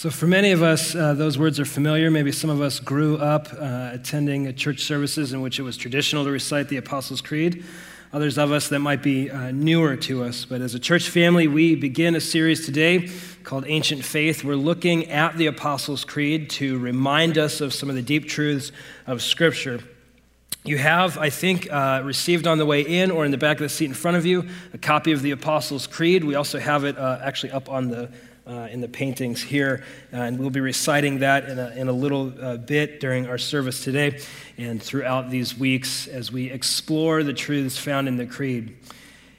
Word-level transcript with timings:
So, 0.00 0.08
for 0.08 0.26
many 0.26 0.52
of 0.52 0.62
us, 0.62 0.94
uh, 0.94 1.12
those 1.12 1.36
words 1.36 1.60
are 1.60 1.66
familiar. 1.66 2.10
Maybe 2.10 2.32
some 2.32 2.48
of 2.48 2.62
us 2.62 2.80
grew 2.80 3.18
up 3.18 3.48
uh, 3.52 3.90
attending 3.92 4.54
church 4.54 4.80
services 4.80 5.34
in 5.34 5.42
which 5.42 5.58
it 5.58 5.62
was 5.62 5.76
traditional 5.76 6.24
to 6.24 6.30
recite 6.30 6.70
the 6.70 6.78
Apostles' 6.78 7.20
Creed. 7.20 7.66
Others 8.14 8.38
of 8.38 8.50
us 8.50 8.70
that 8.70 8.78
might 8.78 9.02
be 9.02 9.30
uh, 9.30 9.50
newer 9.50 9.96
to 9.96 10.24
us. 10.24 10.46
But 10.46 10.62
as 10.62 10.74
a 10.74 10.78
church 10.78 11.10
family, 11.10 11.48
we 11.48 11.74
begin 11.74 12.14
a 12.14 12.20
series 12.22 12.64
today 12.64 13.10
called 13.44 13.66
Ancient 13.66 14.02
Faith. 14.02 14.42
We're 14.42 14.54
looking 14.54 15.10
at 15.10 15.36
the 15.36 15.48
Apostles' 15.48 16.06
Creed 16.06 16.48
to 16.52 16.78
remind 16.78 17.36
us 17.36 17.60
of 17.60 17.74
some 17.74 17.90
of 17.90 17.94
the 17.94 18.00
deep 18.00 18.26
truths 18.26 18.72
of 19.06 19.20
Scripture. 19.20 19.80
You 20.64 20.78
have, 20.78 21.18
I 21.18 21.28
think, 21.28 21.70
uh, 21.70 22.00
received 22.02 22.46
on 22.46 22.56
the 22.56 22.64
way 22.64 22.80
in 22.80 23.10
or 23.10 23.26
in 23.26 23.32
the 23.32 23.38
back 23.38 23.58
of 23.58 23.64
the 23.64 23.68
seat 23.68 23.86
in 23.86 23.94
front 23.94 24.16
of 24.16 24.24
you 24.24 24.48
a 24.72 24.78
copy 24.78 25.12
of 25.12 25.20
the 25.20 25.32
Apostles' 25.32 25.86
Creed. 25.86 26.24
We 26.24 26.36
also 26.36 26.58
have 26.58 26.84
it 26.84 26.96
uh, 26.96 27.18
actually 27.22 27.52
up 27.52 27.68
on 27.68 27.88
the 27.88 28.10
uh, 28.50 28.66
in 28.70 28.80
the 28.80 28.88
paintings 28.88 29.40
here. 29.40 29.84
Uh, 30.12 30.16
and 30.16 30.38
we'll 30.38 30.50
be 30.50 30.60
reciting 30.60 31.20
that 31.20 31.48
in 31.48 31.58
a, 31.58 31.68
in 31.70 31.88
a 31.88 31.92
little 31.92 32.32
uh, 32.42 32.56
bit 32.56 32.98
during 32.98 33.28
our 33.28 33.38
service 33.38 33.84
today 33.84 34.20
and 34.58 34.82
throughout 34.82 35.30
these 35.30 35.56
weeks 35.56 36.08
as 36.08 36.32
we 36.32 36.50
explore 36.50 37.22
the 37.22 37.32
truths 37.32 37.78
found 37.78 38.08
in 38.08 38.16
the 38.16 38.26
Creed. 38.26 38.76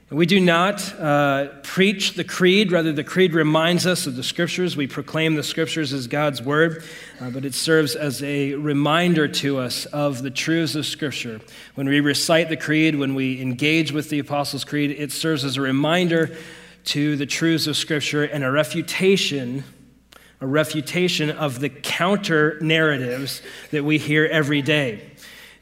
And 0.09 0.17
we 0.17 0.25
do 0.25 0.41
not 0.41 0.93
uh, 0.99 1.47
preach 1.63 2.15
the 2.15 2.25
creed, 2.25 2.73
rather, 2.73 2.91
the 2.91 3.01
creed 3.01 3.33
reminds 3.33 3.87
us 3.87 4.07
of 4.07 4.17
the 4.17 4.23
scriptures. 4.23 4.75
We 4.75 4.85
proclaim 4.85 5.35
the 5.35 5.43
scriptures 5.43 5.93
as 5.93 6.07
God's 6.07 6.41
word, 6.41 6.83
uh, 7.21 7.29
but 7.29 7.45
it 7.45 7.53
serves 7.53 7.95
as 7.95 8.21
a 8.21 8.55
reminder 8.55 9.29
to 9.29 9.59
us 9.59 9.85
of 9.85 10.21
the 10.21 10.29
truths 10.29 10.75
of 10.75 10.85
scripture. 10.85 11.39
When 11.75 11.87
we 11.87 12.01
recite 12.01 12.49
the 12.49 12.57
creed, 12.57 12.95
when 12.95 13.15
we 13.15 13.41
engage 13.41 13.93
with 13.93 14.09
the 14.09 14.19
Apostles' 14.19 14.65
Creed, 14.65 14.91
it 14.91 15.13
serves 15.13 15.45
as 15.45 15.55
a 15.55 15.61
reminder 15.61 16.35
to 16.85 17.15
the 17.15 17.25
truths 17.25 17.67
of 17.67 17.77
Scripture 17.77 18.23
and 18.23 18.43
a 18.43 18.51
refutation, 18.51 19.63
a 20.39 20.47
refutation 20.47 21.29
of 21.29 21.59
the 21.59 21.69
counter 21.69 22.59
narratives 22.61 23.41
that 23.71 23.83
we 23.83 23.97
hear 23.97 24.25
every 24.25 24.61
day. 24.61 25.11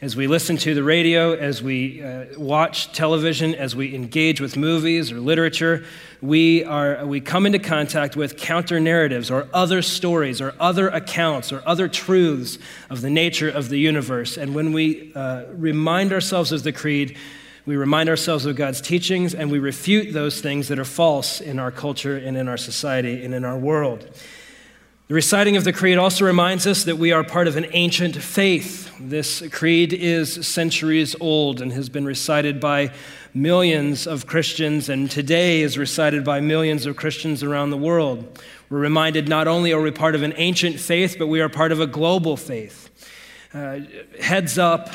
As 0.01 0.15
we 0.15 0.27
listen 0.27 0.55
to 0.57 0.73
the 0.73 0.81
radio, 0.81 1.33
as 1.33 1.61
we 1.61 2.01
uh, 2.01 2.27
watch 2.37 2.93
television, 2.93 3.53
as 3.53 3.75
we 3.75 3.93
engage 3.93 4.39
with 4.39 4.55
movies 4.55 5.11
or 5.11 5.19
literature, 5.19 5.83
we, 6.21 6.63
are, 6.63 7.05
we 7.05 7.19
come 7.19 7.45
into 7.45 7.59
contact 7.59 8.15
with 8.15 8.37
counter 8.37 8.79
narratives 8.79 9.29
or 9.29 9.49
other 9.53 9.81
stories 9.81 10.39
or 10.39 10.55
other 10.57 10.87
accounts 10.87 11.51
or 11.51 11.61
other 11.65 11.89
truths 11.89 12.57
of 12.89 13.01
the 13.01 13.09
nature 13.09 13.49
of 13.49 13.67
the 13.67 13.77
universe. 13.77 14.37
And 14.37 14.55
when 14.55 14.71
we 14.71 15.11
uh, 15.15 15.43
remind 15.51 16.13
ourselves 16.13 16.53
of 16.53 16.63
the 16.63 16.71
creed, 16.71 17.17
we 17.65 17.75
remind 17.75 18.09
ourselves 18.09 18.45
of 18.45 18.55
God's 18.55 18.81
teachings 18.81 19.33
and 19.33 19.51
we 19.51 19.59
refute 19.59 20.13
those 20.13 20.41
things 20.41 20.67
that 20.67 20.79
are 20.79 20.85
false 20.85 21.41
in 21.41 21.59
our 21.59 21.71
culture 21.71 22.17
and 22.17 22.35
in 22.37 22.47
our 22.47 22.57
society 22.57 23.23
and 23.23 23.33
in 23.33 23.45
our 23.45 23.57
world. 23.57 24.09
The 25.09 25.15
reciting 25.15 25.57
of 25.57 25.63
the 25.63 25.73
creed 25.73 25.97
also 25.97 26.23
reminds 26.23 26.67
us 26.67 26.83
that 26.83 26.99
we 26.99 27.11
are 27.11 27.23
part 27.23 27.47
of 27.47 27.57
an 27.57 27.65
ancient 27.71 28.15
faith. 28.15 28.93
This 28.99 29.41
creed 29.51 29.91
is 29.91 30.45
centuries 30.45 31.15
old 31.19 31.61
and 31.61 31.73
has 31.73 31.89
been 31.89 32.05
recited 32.05 32.59
by 32.59 32.91
millions 33.33 34.05
of 34.05 34.27
Christians, 34.27 34.87
and 34.87 35.09
today 35.09 35.61
is 35.61 35.79
recited 35.79 36.23
by 36.23 36.41
millions 36.41 36.85
of 36.85 36.95
Christians 36.95 37.41
around 37.41 37.71
the 37.71 37.77
world. 37.77 38.39
We're 38.69 38.77
reminded 38.77 39.27
not 39.27 39.47
only 39.47 39.73
are 39.73 39.81
we 39.81 39.89
part 39.89 40.13
of 40.13 40.21
an 40.21 40.33
ancient 40.37 40.79
faith, 40.79 41.15
but 41.17 41.25
we 41.25 41.41
are 41.41 41.49
part 41.49 41.71
of 41.71 41.79
a 41.79 41.87
global 41.87 42.37
faith. 42.37 42.91
Uh, 43.51 43.79
heads 44.21 44.59
up, 44.59 44.91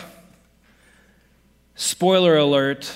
Spoiler 1.77 2.37
alert 2.37 2.93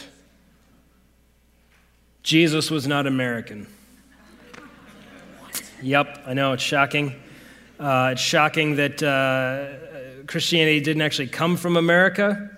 Jesus 2.23 2.71
was 2.71 2.87
not 2.87 3.07
American. 3.07 3.67
Yep, 5.81 6.25
I 6.27 6.35
know, 6.35 6.53
it's 6.53 6.63
shocking. 6.63 7.15
Uh, 7.81 8.11
it's 8.13 8.21
shocking 8.21 8.77
that 8.77 9.03
uh, 9.03 10.27
Christianity 10.27 10.81
didn't 10.81 11.01
actually 11.01 11.29
come 11.29 11.57
from 11.57 11.79
America. 11.79 12.51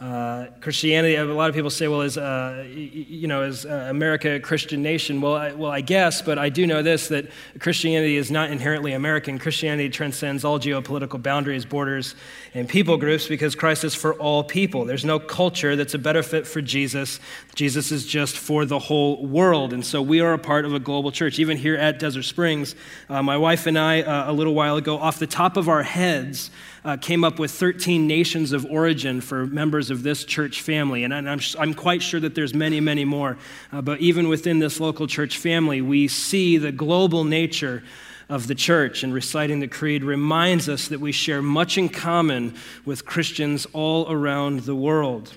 Uh, 0.00 0.46
Christianity, 0.60 1.16
a 1.16 1.24
lot 1.24 1.48
of 1.48 1.56
people 1.56 1.70
say, 1.70 1.88
well, 1.88 2.02
is, 2.02 2.16
uh, 2.16 2.64
you 2.72 3.26
know, 3.26 3.42
is 3.42 3.66
uh, 3.66 3.86
America 3.90 4.36
a 4.36 4.40
Christian 4.40 4.80
nation? 4.80 5.20
Well 5.20 5.34
I, 5.34 5.52
well, 5.52 5.72
I 5.72 5.80
guess, 5.80 6.22
but 6.22 6.38
I 6.38 6.50
do 6.50 6.68
know 6.68 6.82
this 6.82 7.08
that 7.08 7.26
Christianity 7.58 8.16
is 8.16 8.30
not 8.30 8.50
inherently 8.50 8.92
American. 8.92 9.40
Christianity 9.40 9.88
transcends 9.88 10.44
all 10.44 10.60
geopolitical 10.60 11.20
boundaries, 11.20 11.64
borders, 11.64 12.14
and 12.54 12.68
people 12.68 12.96
groups 12.96 13.26
because 13.26 13.56
Christ 13.56 13.82
is 13.82 13.92
for 13.92 14.14
all 14.14 14.44
people. 14.44 14.84
There's 14.84 15.04
no 15.04 15.18
culture 15.18 15.74
that's 15.74 15.94
a 15.94 15.98
better 15.98 16.22
fit 16.22 16.46
for 16.46 16.62
Jesus. 16.62 17.18
Jesus 17.56 17.90
is 17.90 18.06
just 18.06 18.38
for 18.38 18.64
the 18.64 18.78
whole 18.78 19.26
world. 19.26 19.72
And 19.72 19.84
so 19.84 20.00
we 20.00 20.20
are 20.20 20.32
a 20.32 20.38
part 20.38 20.64
of 20.64 20.74
a 20.74 20.78
global 20.78 21.10
church. 21.10 21.40
Even 21.40 21.56
here 21.56 21.74
at 21.74 21.98
Desert 21.98 22.22
Springs, 22.22 22.76
uh, 23.08 23.20
my 23.20 23.36
wife 23.36 23.66
and 23.66 23.76
I, 23.76 24.02
uh, 24.02 24.30
a 24.30 24.32
little 24.32 24.54
while 24.54 24.76
ago, 24.76 24.96
off 24.96 25.18
the 25.18 25.26
top 25.26 25.56
of 25.56 25.68
our 25.68 25.82
heads, 25.82 26.52
uh, 26.84 26.96
came 26.96 27.24
up 27.24 27.38
with 27.38 27.50
13 27.50 28.06
nations 28.06 28.52
of 28.52 28.64
origin 28.66 29.20
for 29.20 29.46
members 29.46 29.90
of 29.90 30.02
this 30.02 30.24
church 30.24 30.62
family. 30.62 31.04
And 31.04 31.14
I'm, 31.14 31.40
I'm 31.58 31.74
quite 31.74 32.02
sure 32.02 32.20
that 32.20 32.34
there's 32.34 32.54
many, 32.54 32.80
many 32.80 33.04
more. 33.04 33.36
Uh, 33.72 33.82
but 33.82 34.00
even 34.00 34.28
within 34.28 34.58
this 34.58 34.80
local 34.80 35.06
church 35.06 35.38
family, 35.38 35.80
we 35.80 36.08
see 36.08 36.58
the 36.58 36.72
global 36.72 37.24
nature 37.24 37.82
of 38.28 38.46
the 38.46 38.54
church. 38.54 39.02
And 39.02 39.12
reciting 39.12 39.60
the 39.60 39.68
creed 39.68 40.04
reminds 40.04 40.68
us 40.68 40.88
that 40.88 41.00
we 41.00 41.12
share 41.12 41.42
much 41.42 41.78
in 41.78 41.88
common 41.88 42.54
with 42.84 43.04
Christians 43.04 43.66
all 43.72 44.10
around 44.10 44.60
the 44.60 44.76
world. 44.76 45.36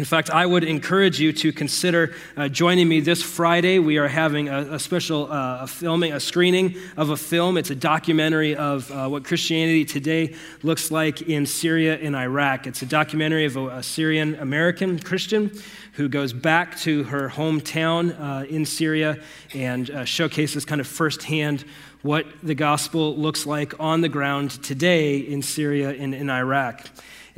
In 0.00 0.06
fact, 0.06 0.30
I 0.30 0.46
would 0.46 0.64
encourage 0.64 1.20
you 1.20 1.30
to 1.34 1.52
consider 1.52 2.14
uh, 2.34 2.48
joining 2.48 2.88
me 2.88 3.00
this 3.00 3.22
Friday. 3.22 3.78
We 3.78 3.98
are 3.98 4.08
having 4.08 4.48
a, 4.48 4.76
a 4.76 4.78
special 4.78 5.30
uh, 5.30 5.58
a 5.60 5.66
filming, 5.66 6.14
a 6.14 6.20
screening 6.20 6.76
of 6.96 7.10
a 7.10 7.18
film. 7.18 7.58
It's 7.58 7.68
a 7.68 7.74
documentary 7.74 8.56
of 8.56 8.90
uh, 8.90 9.08
what 9.08 9.26
Christianity 9.26 9.84
today 9.84 10.34
looks 10.62 10.90
like 10.90 11.20
in 11.20 11.44
Syria 11.44 11.98
and 11.98 12.16
Iraq. 12.16 12.66
It's 12.66 12.80
a 12.80 12.86
documentary 12.86 13.44
of 13.44 13.58
a, 13.58 13.68
a 13.68 13.82
Syrian 13.82 14.36
American 14.36 14.98
Christian 14.98 15.52
who 15.92 16.08
goes 16.08 16.32
back 16.32 16.78
to 16.78 17.04
her 17.04 17.28
hometown 17.28 18.18
uh, 18.18 18.46
in 18.46 18.64
Syria 18.64 19.18
and 19.52 19.90
uh, 19.90 20.06
showcases 20.06 20.64
kind 20.64 20.80
of 20.80 20.86
firsthand 20.86 21.66
what 22.00 22.24
the 22.42 22.54
gospel 22.54 23.14
looks 23.16 23.44
like 23.44 23.78
on 23.78 24.00
the 24.00 24.08
ground 24.08 24.62
today 24.62 25.18
in 25.18 25.42
Syria 25.42 25.90
and 25.90 26.14
in 26.14 26.30
Iraq. 26.30 26.86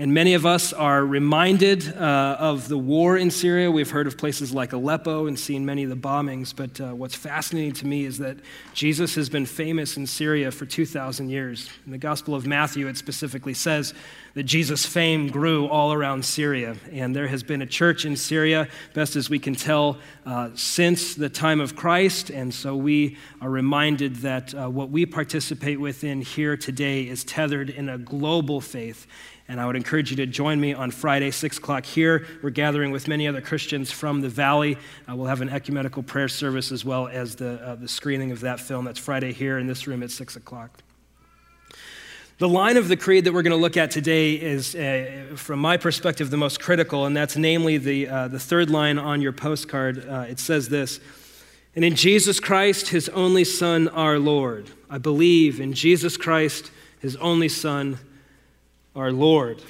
And 0.03 0.13
many 0.13 0.35
of 0.35 0.45
us 0.45 0.73
are 0.73 1.07
reminded 1.07 1.97
uh, 1.97 2.37
of 2.41 2.67
the 2.67 2.77
war 2.77 3.17
in 3.17 3.31
Syria. 3.31 3.71
We've 3.71 3.89
heard 3.89 4.09
of 4.09 4.19
places 4.19 4.53
like 4.53 4.73
Aleppo 4.73 5.29
and 5.29 5.39
seen 5.39 5.65
many 5.65 5.85
of 5.85 5.91
the 5.91 5.97
bombings. 5.97 6.53
But 6.57 6.81
uh, 6.81 6.93
what's 6.93 7.15
fascinating 7.15 7.75
to 7.75 7.87
me 7.87 8.05
is 8.05 8.19
that 8.19 8.39
Jesus 8.75 9.15
has 9.15 9.29
been 9.29 9.47
famous 9.47 9.97
in 9.97 10.09
Syria 10.09 10.51
for 10.51 10.67
2,000 10.67 11.31
years. 11.31 11.71
In 11.87 11.93
the 11.93 11.99
Gospel 11.99 12.35
of 12.35 12.49
Matthew, 12.49 12.89
it 12.89 12.97
specifically 12.97 13.55
says 13.55 13.95
that 14.35 14.43
Jesus' 14.43 14.85
fame 14.85 15.29
grew 15.29 15.69
all 15.69 15.93
around 15.93 16.25
Syria. 16.25 16.75
And 16.91 17.15
there 17.15 17.29
has 17.29 17.45
been 17.45 17.62
a 17.62 17.67
church 17.67 18.05
in 18.05 18.17
Syria, 18.17 18.67
best 18.95 19.15
as 19.15 19.31
we 19.31 19.39
can 19.39 19.55
tell, 19.55 19.99
uh, 20.27 20.51
since 20.57 21.15
the 21.15 21.29
time 21.29 21.61
of 21.61 21.77
Christ. 21.77 22.29
And 22.29 22.53
so 22.53 22.75
we 22.75 23.19
are 23.41 23.51
reminded 23.51 24.17
that 24.17 24.53
uh, 24.53 24.69
what 24.69 24.91
we 24.91 25.07
participate 25.07 25.79
within 25.79 26.23
here 26.23 26.57
today 26.57 27.07
is 27.07 27.23
tethered 27.23 27.71
in 27.71 27.89
a 27.89 27.99
global 27.99 28.61
faith 28.61 29.07
and 29.53 29.61
I 29.61 29.67
would 29.67 29.77
encourage 29.77 30.11
you 30.11 30.17
to 30.17 30.25
join 30.25 30.59
me 30.59 30.73
on 30.73 30.91
Friday, 30.91 31.31
6 31.31 31.59
o'clock 31.59 31.85
here. 31.85 32.27
We're 32.43 32.49
gathering 32.49 32.91
with 32.91 33.07
many 33.07 33.29
other 33.29 33.43
Christians 33.43 33.93
from 33.93 34.23
the 34.23 34.31
Valley. 34.31 34.79
Uh, 35.07 35.15
we'll 35.15 35.27
have 35.27 35.43
an 35.43 35.51
ecumenical 35.51 36.03
prayer 36.03 36.29
service 36.29 36.73
as 36.73 36.87
well 36.87 37.07
as 37.07 37.37
the, 37.37 37.62
uh, 37.62 37.75
the 37.75 37.87
screening 37.87 38.33
of 38.33 38.41
that 38.41 38.61
film. 38.61 38.87
That's 38.87 38.99
Friday 38.99 39.35
here 39.35 39.59
in 39.59 39.67
this 39.67 39.87
room 39.87 40.03
at 40.03 40.11
6 40.11 40.37
o'clock. 40.37 40.71
The 42.39 42.49
line 42.49 42.79
of 42.79 42.89
the 42.89 42.97
creed 42.97 43.25
that 43.25 43.35
we're 43.35 43.43
going 43.43 43.51
to 43.51 43.59
look 43.59 43.77
at 43.77 43.91
today 43.91 44.33
is, 44.37 44.75
uh, 44.75 45.35
from 45.37 45.59
my 45.59 45.77
perspective, 45.77 46.31
the 46.31 46.39
most 46.39 46.59
critical, 46.59 47.05
and 47.05 47.15
that's 47.15 47.37
namely 47.37 47.77
the, 47.77 48.09
uh, 48.09 48.29
the 48.29 48.41
third 48.41 48.71
line 48.71 48.99
on 48.99 49.21
your 49.21 49.33
postcard. 49.33 50.09
Uh, 50.09 50.25
it 50.31 50.39
says 50.39 50.71
this 50.71 50.99
And 51.77 51.85
in 51.85 51.95
Jesus 51.95 52.41
Christ, 52.41 52.89
his 52.89 53.11
only 53.11 53.45
Son, 53.45 53.89
our 53.89 54.19
Lord. 54.19 54.71
I 54.89 54.97
believe 54.97 55.61
in 55.61 55.75
Jesus 55.75 56.17
Christ, 56.17 56.71
his 57.00 57.17
only 57.17 57.50
Son, 57.50 57.99
our 58.94 59.11
Lord. 59.11 59.62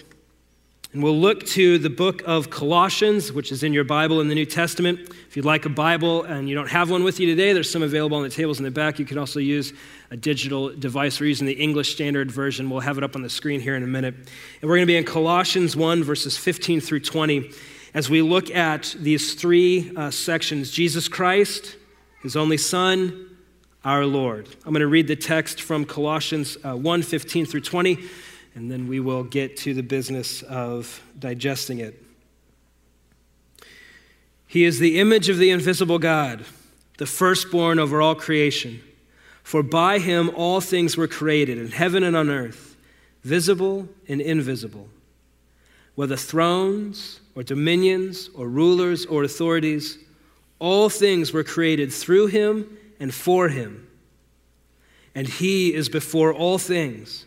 And 0.93 1.03
we'll 1.03 1.19
look 1.19 1.47
to 1.47 1.79
the 1.79 1.89
book 1.89 2.23
of 2.27 2.51
Colossians, 2.51 3.33
which 3.33 3.51
is 3.51 3.63
in 3.63 3.73
your 3.73 3.85
Bible 3.85 4.21
in 4.21 4.29
the 4.29 4.35
New 4.35 4.45
Testament. 4.45 5.01
If 5.29 5.37
you'd 5.37 5.45
like 5.45 5.65
a 5.65 5.71
Bible 5.71 6.25
and 6.25 6.49
you 6.49 6.55
don't 6.55 6.69
have 6.69 6.91
one 6.91 7.03
with 7.03 7.19
you 7.19 7.27
today, 7.27 7.55
there's 7.55 7.71
some 7.71 7.83
available 7.83 8.17
on 8.19 8.25
the 8.25 8.29
tables 8.29 8.59
in 8.59 8.65
the 8.65 8.71
back. 8.71 8.99
You 8.99 9.07
can 9.07 9.17
also 9.17 9.41
use 9.41 9.73
a 10.11 10.17
digital 10.17 10.69
device. 10.69 11.19
We're 11.19 11.29
using 11.29 11.47
the 11.47 11.55
English 11.55 11.95
Standard 11.95 12.31
Version. 12.31 12.69
We'll 12.69 12.81
have 12.81 12.99
it 12.99 13.05
up 13.05 13.17
on 13.17 13.23
the 13.23 13.31
screen 13.31 13.61
here 13.61 13.75
in 13.75 13.83
a 13.83 13.87
minute. 13.87 14.15
And 14.15 14.69
we're 14.69 14.77
going 14.77 14.87
to 14.87 14.93
be 14.93 14.97
in 14.97 15.05
Colossians 15.05 15.77
1, 15.77 16.03
verses 16.03 16.37
15 16.37 16.81
through 16.81 17.01
20, 17.01 17.51
as 17.95 18.11
we 18.11 18.21
look 18.21 18.51
at 18.51 18.95
these 18.99 19.35
three 19.35 19.93
uh, 19.97 20.11
sections 20.11 20.71
Jesus 20.71 21.09
Christ, 21.09 21.77
his 22.23 22.37
only 22.37 22.59
Son, 22.59 23.31
our 23.85 24.05
Lord. 24.05 24.49
I'm 24.67 24.73
going 24.73 24.81
to 24.81 24.87
read 24.89 25.09
the 25.09 25.17
text 25.17 25.63
from 25.63 25.87
Colossians 25.87 26.59
uh, 26.65 26.75
1 26.75 27.03
15 27.03 27.47
through 27.47 27.63
20 27.63 27.99
and 28.55 28.71
then 28.71 28.89
we 28.89 29.01
will 29.01 29.25
get 29.25 29.57
to 29.59 29.75
the 29.75 29.83
business 29.83 30.43
of 30.43 31.03
digesting 31.19 31.79
it. 31.79 32.03
He 34.47 34.65
is 34.65 34.79
the 34.79 35.01
image 35.01 35.29
of 35.31 35.39
the 35.39 35.51
invisible 35.51 35.99
God, 35.99 36.45
the 36.99 37.07
firstborn 37.07 37.79
over 37.79 38.03
all 38.03 38.15
creation. 38.15 38.83
For 39.43 39.63
by 39.63 39.99
him 39.99 40.31
all 40.37 40.61
things 40.61 40.97
were 40.97 41.09
created, 41.09 41.59
in 41.59 41.71
heaven 41.71 42.03
and 42.03 42.15
on 42.15 42.29
earth, 42.29 42.77
visible 43.25 43.89
and 44.09 44.21
invisible, 44.21 44.89
whether 45.95 46.17
thrones 46.17 47.21
or 47.35 47.43
dominions 47.43 48.29
or 48.35 48.47
rulers 48.47 49.07
or 49.07 49.25
authorities, 49.25 49.99
all 50.59 50.89
things 50.89 51.33
were 51.33 51.45
created 51.45 51.93
through 51.93 52.27
him 52.27 52.79
and 53.01 53.13
for 53.13 53.49
him. 53.49 53.89
And 55.15 55.27
he 55.27 55.75
is 55.75 55.89
before 55.89 56.33
all 56.33 56.59
things, 56.59 57.27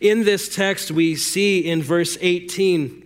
In 0.00 0.24
this 0.24 0.54
text, 0.54 0.90
we 0.90 1.16
see 1.16 1.60
in 1.60 1.82
verse 1.82 2.18
18 2.20 3.04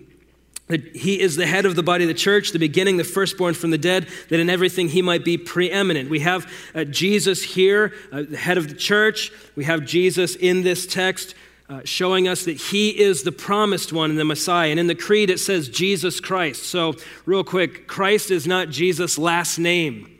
that 0.69 0.95
he 0.95 1.21
is 1.21 1.37
the 1.37 1.47
head 1.47 1.65
of 1.65 1.77
the 1.77 1.83
body 1.83 2.05
of 2.05 2.09
the 2.09 2.15
church, 2.15 2.53
the 2.53 2.59
beginning, 2.59 2.99
the 2.99 3.05
firstborn 3.05 3.55
from 3.55 3.71
the 3.71 3.79
dead, 3.79 4.07
that 4.29 4.39
in 4.39 4.51
everything 4.51 4.89
he 4.89 5.03
might 5.03 5.25
be 5.25 5.39
preeminent. 5.39 6.11
We 6.11 6.21
have 6.21 6.51
uh, 6.75 6.85
Jesus 6.85 7.43
here, 7.43 7.95
uh, 8.13 8.25
the 8.29 8.37
head 8.37 8.59
of 8.59 8.69
the 8.69 8.75
church. 8.75 9.33
We 9.57 9.65
have 9.65 9.85
Jesus 9.85 10.37
in 10.37 10.63
this 10.63 10.87
text 10.87 11.35
uh, 11.71 11.81
showing 11.85 12.29
us 12.29 12.45
that 12.45 12.57
he 12.57 12.91
is 12.99 13.23
the 13.23 13.33
promised 13.33 13.93
one 13.93 14.11
and 14.11 14.19
the 14.19 14.25
Messiah. 14.25 14.71
And 14.71 14.81
in 14.81 14.87
the 14.87 14.95
creed, 14.95 15.31
it 15.31 15.39
says 15.39 15.69
Jesus 15.69 16.21
Christ. 16.21 16.65
So, 16.65 16.95
real 17.27 17.45
quick, 17.45 17.87
Christ 17.87 18.31
is 18.31 18.47
not 18.47 18.71
Jesus' 18.71 19.19
last 19.19 19.59
name. 19.59 20.19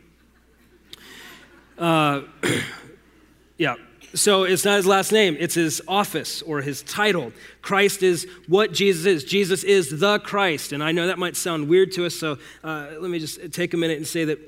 Uh, 1.77 2.21
yeah, 3.57 3.75
so 4.13 4.43
it's 4.43 4.65
not 4.65 4.77
his 4.77 4.85
last 4.85 5.11
name, 5.11 5.37
it's 5.39 5.55
his 5.55 5.81
office 5.87 6.41
or 6.41 6.61
his 6.61 6.81
title. 6.83 7.31
Christ 7.61 8.03
is 8.03 8.27
what 8.47 8.73
Jesus 8.73 9.05
is. 9.05 9.23
Jesus 9.23 9.63
is 9.63 9.99
the 9.99 10.19
Christ. 10.19 10.71
And 10.71 10.83
I 10.83 10.91
know 10.91 11.07
that 11.07 11.19
might 11.19 11.35
sound 11.35 11.69
weird 11.69 11.91
to 11.93 12.05
us, 12.05 12.15
so 12.15 12.37
uh, 12.63 12.89
let 12.99 13.11
me 13.11 13.19
just 13.19 13.51
take 13.51 13.73
a 13.73 13.77
minute 13.77 13.97
and 13.97 14.07
say 14.07 14.25
that 14.25 14.39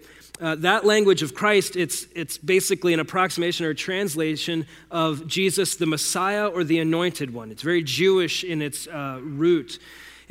uh, 0.42 0.56
that 0.56 0.84
language 0.84 1.22
of 1.22 1.36
Christ, 1.36 1.76
it's, 1.76 2.08
it's 2.16 2.40
basically 2.40 2.96
an 2.96 3.00
approximation 3.00 3.64
or 3.64 3.76
translation 3.76 4.66
of 4.90 5.28
Jesus, 5.28 5.76
the 5.76 5.86
Messiah 5.86 6.48
or 6.48 6.64
the 6.64 6.80
Anointed 6.80 7.32
One. 7.32 7.52
It's 7.52 7.62
very 7.62 7.84
Jewish 7.84 8.44
in 8.44 8.60
its 8.60 8.88
uh, 8.88 9.20
root. 9.22 9.78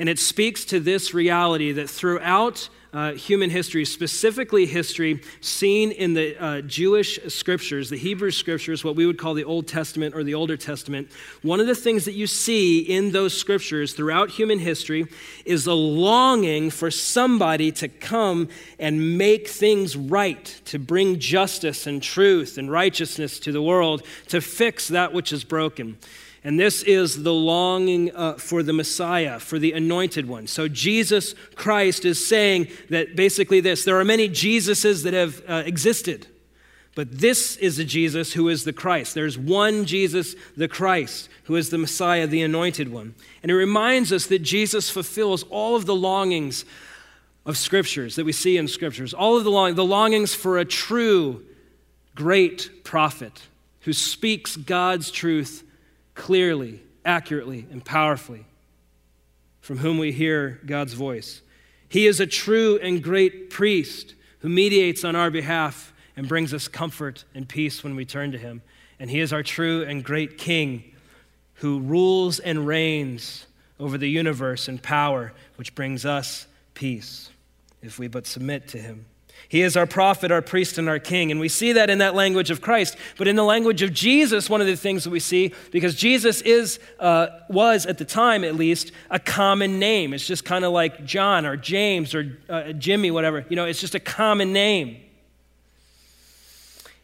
And 0.00 0.08
it 0.08 0.19
speaks 0.19 0.64
to 0.64 0.81
this 0.81 1.12
reality 1.12 1.73
that 1.73 1.91
throughout 1.91 2.70
uh, 2.94 3.12
human 3.12 3.50
history, 3.50 3.85
specifically 3.85 4.64
history 4.64 5.20
seen 5.43 5.91
in 5.93 6.14
the 6.14 6.43
uh, 6.43 6.61
Jewish 6.62 7.20
scriptures, 7.29 7.91
the 7.91 7.99
Hebrew 7.99 8.31
scriptures, 8.31 8.82
what 8.82 8.97
we 8.97 9.05
would 9.05 9.19
call 9.19 9.35
the 9.35 9.44
Old 9.44 9.69
Testament 9.69 10.14
or 10.14 10.25
the 10.25 10.32
Older 10.32 10.56
Testament, 10.56 11.12
one 11.43 11.61
of 11.61 11.67
the 11.67 11.75
things 11.75 12.06
that 12.06 12.14
you 12.14 12.26
see 12.26 12.81
in 12.81 13.12
those 13.12 13.38
scriptures 13.38 13.93
throughout 13.93 14.31
human 14.31 14.58
history 14.58 15.06
is 15.44 15.67
a 15.67 15.75
longing 15.75 16.70
for 16.70 16.91
somebody 16.91 17.70
to 17.73 17.87
come 17.87 18.49
and 18.79 19.19
make 19.19 19.49
things 19.49 19.99
right, 19.99 20.62
to 20.64 20.79
bring 20.79 21.19
justice 21.19 21.87
and 21.87 22.02
truth 22.02 22.56
and 22.56 22.70
righteousness 22.70 23.38
to 23.41 23.52
the 23.52 23.61
world, 23.61 24.02
to 24.29 24.41
fix 24.41 24.88
that 24.88 25.12
which 25.12 25.31
is 25.31 25.44
broken. 25.44 25.99
And 26.43 26.59
this 26.59 26.83
is 26.83 27.23
the 27.23 27.35
longing 27.35 28.15
uh, 28.15 28.35
for 28.35 28.63
the 28.63 28.73
Messiah, 28.73 29.39
for 29.39 29.59
the 29.59 29.73
anointed 29.73 30.27
one. 30.27 30.47
So 30.47 30.69
Jesus 30.69 31.35
Christ 31.55 32.07
is 32.07 32.27
saying 32.27 32.69
that 32.89 33.15
basically 33.15 33.61
this 33.61 33.85
there 33.85 34.01
are 34.01 34.05
many 34.05 34.29
Jesuses 34.29 35.05
that 35.05 35.13
have 35.13 35.43
uh, 35.47 35.63
existed, 35.67 36.27
but 36.95 37.19
this 37.19 37.57
is 37.57 37.77
the 37.77 37.85
Jesus 37.85 38.33
who 38.33 38.49
is 38.49 38.65
the 38.65 38.73
Christ. 38.73 39.15
There's 39.15 39.37
one 39.37 39.85
Jesus, 39.85 40.35
the 40.57 40.69
Christ, 40.69 41.29
who 41.45 41.57
is 41.57 41.69
the 41.69 41.79
Messiah, 41.79 42.27
the 42.27 42.43
anointed 42.43 42.91
one. 42.91 43.15
And 43.43 43.51
it 43.51 43.55
reminds 43.55 44.11
us 44.11 44.27
that 44.27 44.41
Jesus 44.41 44.89
fulfills 44.89 45.43
all 45.45 45.77
of 45.77 45.85
the 45.85 45.95
longings 45.95 46.65
of 47.45 47.59
scriptures 47.59 48.17
that 48.17 48.25
we 48.25 48.33
see 48.33 48.57
in 48.57 48.67
scriptures, 48.67 49.13
all 49.13 49.37
of 49.37 49.45
the, 49.45 49.51
long, 49.51 49.75
the 49.75 49.85
longings 49.85 50.35
for 50.35 50.59
a 50.59 50.65
true, 50.65 51.45
great 52.15 52.83
prophet 52.83 53.43
who 53.81 53.93
speaks 53.93 54.57
God's 54.57 55.11
truth 55.11 55.65
clearly, 56.21 56.83
accurately, 57.03 57.67
and 57.71 57.83
powerfully, 57.83 58.45
from 59.63 59.79
whom 59.79 59.97
we 59.97 60.13
hear 60.13 60.61
God's 60.67 60.93
voice. 60.93 61.41
He 61.89 62.07
is 62.07 62.21
a 62.21 62.27
true 62.27 62.79
and 62.83 63.03
great 63.03 63.49
priest 63.49 64.15
who 64.41 64.51
mediates 64.51 65.03
on 65.03 65.17
our 65.17 65.31
behalf 65.31 65.95
and 66.15 66.29
brings 66.29 66.53
us 66.53 66.69
comfort 66.69 67.25
and 67.35 67.49
peace 67.49 67.83
when 67.83 67.97
we 67.97 68.05
turn 68.05 68.33
to 68.33 68.39
him. 68.39 68.61
And 68.99 69.09
he 69.09 69.19
is 69.19 69.33
our 69.33 69.43
true 69.43 69.83
and 69.83 70.05
great 70.05 70.37
king 70.37 70.93
who 71.55 71.81
rules 71.81 72.39
and 72.39 72.67
reigns 72.67 73.47
over 73.79 73.97
the 73.97 74.11
universe 74.11 74.69
in 74.69 74.79
power, 74.79 75.33
which 75.57 75.75
brings 75.75 76.05
us 76.05 76.47
peace 76.75 77.31
if 77.81 77.99
we 77.99 78.09
but 78.09 78.27
submit 78.27 78.69
to 78.69 78.79
him. 78.79 79.07
He 79.50 79.62
is 79.62 79.76
our 79.76 79.85
prophet, 79.85 80.31
our 80.31 80.43
priest, 80.43 80.79
and 80.79 80.88
our 80.88 81.00
king. 81.00 81.32
And 81.32 81.41
we 81.41 81.49
see 81.49 81.73
that 81.73 81.91
in 81.91 81.99
that 81.99 82.14
language 82.14 82.52
of 82.52 82.61
Christ. 82.61 82.97
But 83.19 83.26
in 83.26 83.35
the 83.35 83.43
language 83.43 83.82
of 83.82 83.93
Jesus, 83.93 84.49
one 84.49 84.61
of 84.61 84.69
the 84.69 84.76
things 84.76 85.02
that 85.02 85.11
we 85.11 85.19
see, 85.19 85.52
because 85.73 85.97
Jesus 85.97 86.41
is, 86.43 86.79
uh, 87.00 87.26
was 87.49 87.85
at 87.85 87.99
the 87.99 88.05
time 88.05 88.44
at 88.44 88.55
least, 88.55 88.93
a 89.11 89.19
common 89.19 89.81
name. 89.81 90.14
It's 90.14 90.25
just 90.25 90.44
kind 90.44 90.64
of 90.64 90.73
like 90.73 91.05
John 91.05 91.44
or 91.47 91.56
James 91.56 92.14
or 92.14 92.38
uh, 92.49 92.70
Jimmy, 92.75 93.11
whatever. 93.11 93.44
You 93.49 93.56
know, 93.56 93.64
it's 93.64 93.81
just 93.81 93.97
a 93.97 94.00
common 94.00 94.52
name. 94.52 94.99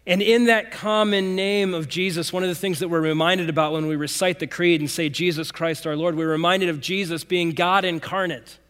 And 0.06 0.22
in 0.22 0.44
that 0.44 0.70
common 0.70 1.34
name 1.34 1.74
of 1.74 1.88
Jesus, 1.88 2.32
one 2.32 2.44
of 2.44 2.48
the 2.48 2.54
things 2.54 2.78
that 2.78 2.86
we're 2.86 3.00
reminded 3.00 3.50
about 3.50 3.72
when 3.72 3.88
we 3.88 3.96
recite 3.96 4.38
the 4.38 4.46
creed 4.46 4.80
and 4.80 4.88
say, 4.88 5.08
Jesus 5.08 5.50
Christ 5.50 5.84
our 5.84 5.96
Lord, 5.96 6.16
we're 6.16 6.30
reminded 6.30 6.68
of 6.68 6.80
Jesus 6.80 7.24
being 7.24 7.50
God 7.50 7.84
incarnate. 7.84 8.60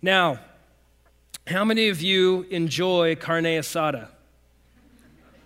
Now, 0.00 0.40
how 1.50 1.64
many 1.64 1.88
of 1.88 2.00
you 2.00 2.46
enjoy 2.50 3.16
carne 3.16 3.44
asada? 3.44 4.08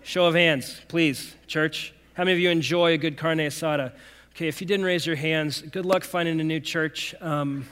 Show 0.03 0.27
of 0.27 0.35
hands, 0.35 0.81
please, 0.89 1.35
church. 1.47 1.95
How 2.13 2.25
many 2.25 2.35
of 2.35 2.41
you 2.41 2.51
enjoy 2.51 2.93
a 2.93 2.99
good 2.99 3.17
carne 3.17 3.39
asada? 3.39 3.93
Okay, 4.35 4.47
if 4.47 4.61
you 4.61 4.67
didn't 4.67 4.85
raise 4.85 5.07
your 5.07 5.17
hands, 5.17 5.63
good 5.63 5.87
luck 5.87 6.05
finding 6.05 6.41
a 6.41 6.45
new 6.45 6.61
church. 6.61 7.15
Um, 7.23 7.67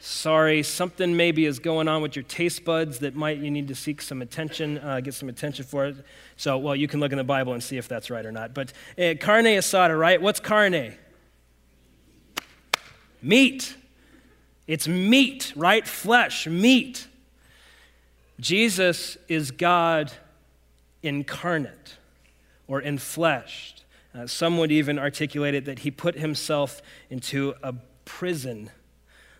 sorry, 0.00 0.64
something 0.64 1.16
maybe 1.16 1.46
is 1.46 1.60
going 1.60 1.86
on 1.86 2.02
with 2.02 2.16
your 2.16 2.24
taste 2.24 2.64
buds 2.64 2.98
that 2.98 3.14
might 3.14 3.38
you 3.38 3.50
need 3.50 3.68
to 3.68 3.76
seek 3.76 4.02
some 4.02 4.20
attention, 4.20 4.78
uh, 4.78 4.98
get 4.98 5.14
some 5.14 5.28
attention 5.28 5.64
for 5.64 5.86
it. 5.86 6.04
So, 6.36 6.58
well, 6.58 6.74
you 6.74 6.88
can 6.88 6.98
look 6.98 7.12
in 7.12 7.18
the 7.18 7.24
Bible 7.24 7.52
and 7.52 7.62
see 7.62 7.76
if 7.76 7.86
that's 7.86 8.10
right 8.10 8.26
or 8.26 8.32
not. 8.32 8.54
But 8.54 8.72
uh, 8.98 9.14
carne 9.20 9.44
asada, 9.44 9.96
right? 9.96 10.20
What's 10.20 10.40
carne? 10.40 10.94
Meat. 13.22 13.76
It's 14.66 14.86
meat, 14.86 15.52
right? 15.56 15.86
Flesh, 15.86 16.46
meat. 16.46 17.06
Jesus 18.38 19.18
is 19.28 19.50
God 19.50 20.12
incarnate 21.02 21.96
or 22.66 22.80
enfleshed. 22.80 23.82
Uh, 24.14 24.26
some 24.26 24.58
would 24.58 24.72
even 24.72 24.98
articulate 24.98 25.54
it 25.54 25.64
that 25.66 25.80
he 25.80 25.90
put 25.90 26.16
himself 26.16 26.82
into 27.10 27.54
a 27.62 27.74
prison, 28.04 28.70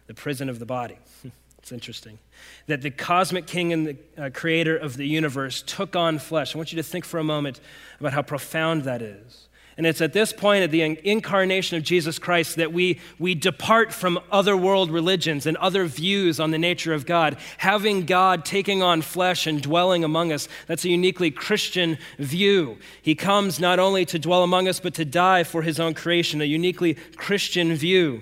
the 0.06 0.14
prison 0.14 0.48
of 0.48 0.58
the 0.58 0.66
body. 0.66 0.98
it's 1.58 1.72
interesting. 1.72 2.18
That 2.66 2.82
the 2.82 2.90
cosmic 2.90 3.46
king 3.46 3.72
and 3.72 3.86
the 3.86 3.96
uh, 4.16 4.30
creator 4.32 4.76
of 4.76 4.96
the 4.96 5.06
universe 5.06 5.62
took 5.62 5.96
on 5.96 6.18
flesh. 6.18 6.54
I 6.54 6.58
want 6.58 6.72
you 6.72 6.76
to 6.76 6.82
think 6.82 7.04
for 7.04 7.18
a 7.18 7.24
moment 7.24 7.60
about 7.98 8.12
how 8.12 8.22
profound 8.22 8.84
that 8.84 9.02
is. 9.02 9.48
And 9.80 9.86
it's 9.86 10.02
at 10.02 10.12
this 10.12 10.34
point, 10.34 10.62
at 10.62 10.70
the 10.70 10.82
incarnation 10.82 11.78
of 11.78 11.82
Jesus 11.82 12.18
Christ, 12.18 12.56
that 12.56 12.70
we, 12.70 13.00
we 13.18 13.34
depart 13.34 13.94
from 13.94 14.20
other 14.30 14.54
world 14.54 14.90
religions 14.90 15.46
and 15.46 15.56
other 15.56 15.86
views 15.86 16.38
on 16.38 16.50
the 16.50 16.58
nature 16.58 16.92
of 16.92 17.06
God. 17.06 17.38
Having 17.56 18.04
God 18.04 18.44
taking 18.44 18.82
on 18.82 19.00
flesh 19.00 19.46
and 19.46 19.62
dwelling 19.62 20.04
among 20.04 20.32
us, 20.32 20.48
that's 20.66 20.84
a 20.84 20.90
uniquely 20.90 21.30
Christian 21.30 21.96
view. 22.18 22.76
He 23.00 23.14
comes 23.14 23.58
not 23.58 23.78
only 23.78 24.04
to 24.04 24.18
dwell 24.18 24.42
among 24.42 24.68
us, 24.68 24.80
but 24.80 24.92
to 24.96 25.06
die 25.06 25.44
for 25.44 25.62
his 25.62 25.80
own 25.80 25.94
creation, 25.94 26.42
a 26.42 26.44
uniquely 26.44 26.92
Christian 27.16 27.74
view. 27.74 28.20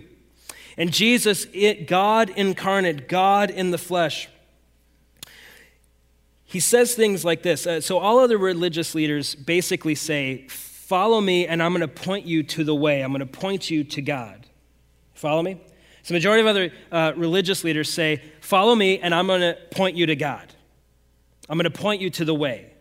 And 0.76 0.92
Jesus, 0.92 1.44
God 1.88 2.30
incarnate, 2.36 3.08
God 3.08 3.50
in 3.50 3.72
the 3.72 3.78
flesh, 3.78 4.28
he 6.44 6.60
says 6.60 6.94
things 6.94 7.24
like 7.24 7.42
this. 7.42 7.66
Uh, 7.66 7.80
so, 7.80 7.98
all 7.98 8.20
other 8.20 8.38
religious 8.38 8.94
leaders 8.94 9.34
basically 9.34 9.96
say, 9.96 10.46
Follow 10.88 11.21
me, 11.21 11.47
and 11.47 11.62
I'm 11.62 11.73
going 11.73 11.83
to 11.83 11.87
point 11.87 12.25
you 12.25 12.42
to 12.45 12.64
the 12.64 12.75
way. 12.75 13.02
I'm 13.02 13.12
going 13.12 13.21
to 13.21 13.26
point 13.26 13.71
you 13.71 13.85
to 13.85 14.00
God. 14.00 14.47
Follow 15.12 15.42
me? 15.42 15.61
So, 16.02 16.09
the 16.09 16.14
majority 16.14 16.40
of 16.40 16.47
other 16.47 16.73
uh, 16.90 17.12
religious 17.14 17.62
leaders 17.62 17.92
say, 17.92 18.23
Follow 18.40 18.75
me, 18.75 18.99
and 18.99 19.14
I'm 19.14 19.26
going 19.26 19.42
to 19.42 19.59
point 19.71 19.97
you 19.97 20.07
to 20.07 20.16
God. 20.16 20.50
I'm 21.47 21.59
going 21.59 21.71
to 21.71 21.78
point 21.78 22.00
you 22.00 22.09
to 22.09 22.25
the 22.25 22.35
way. 22.35 22.73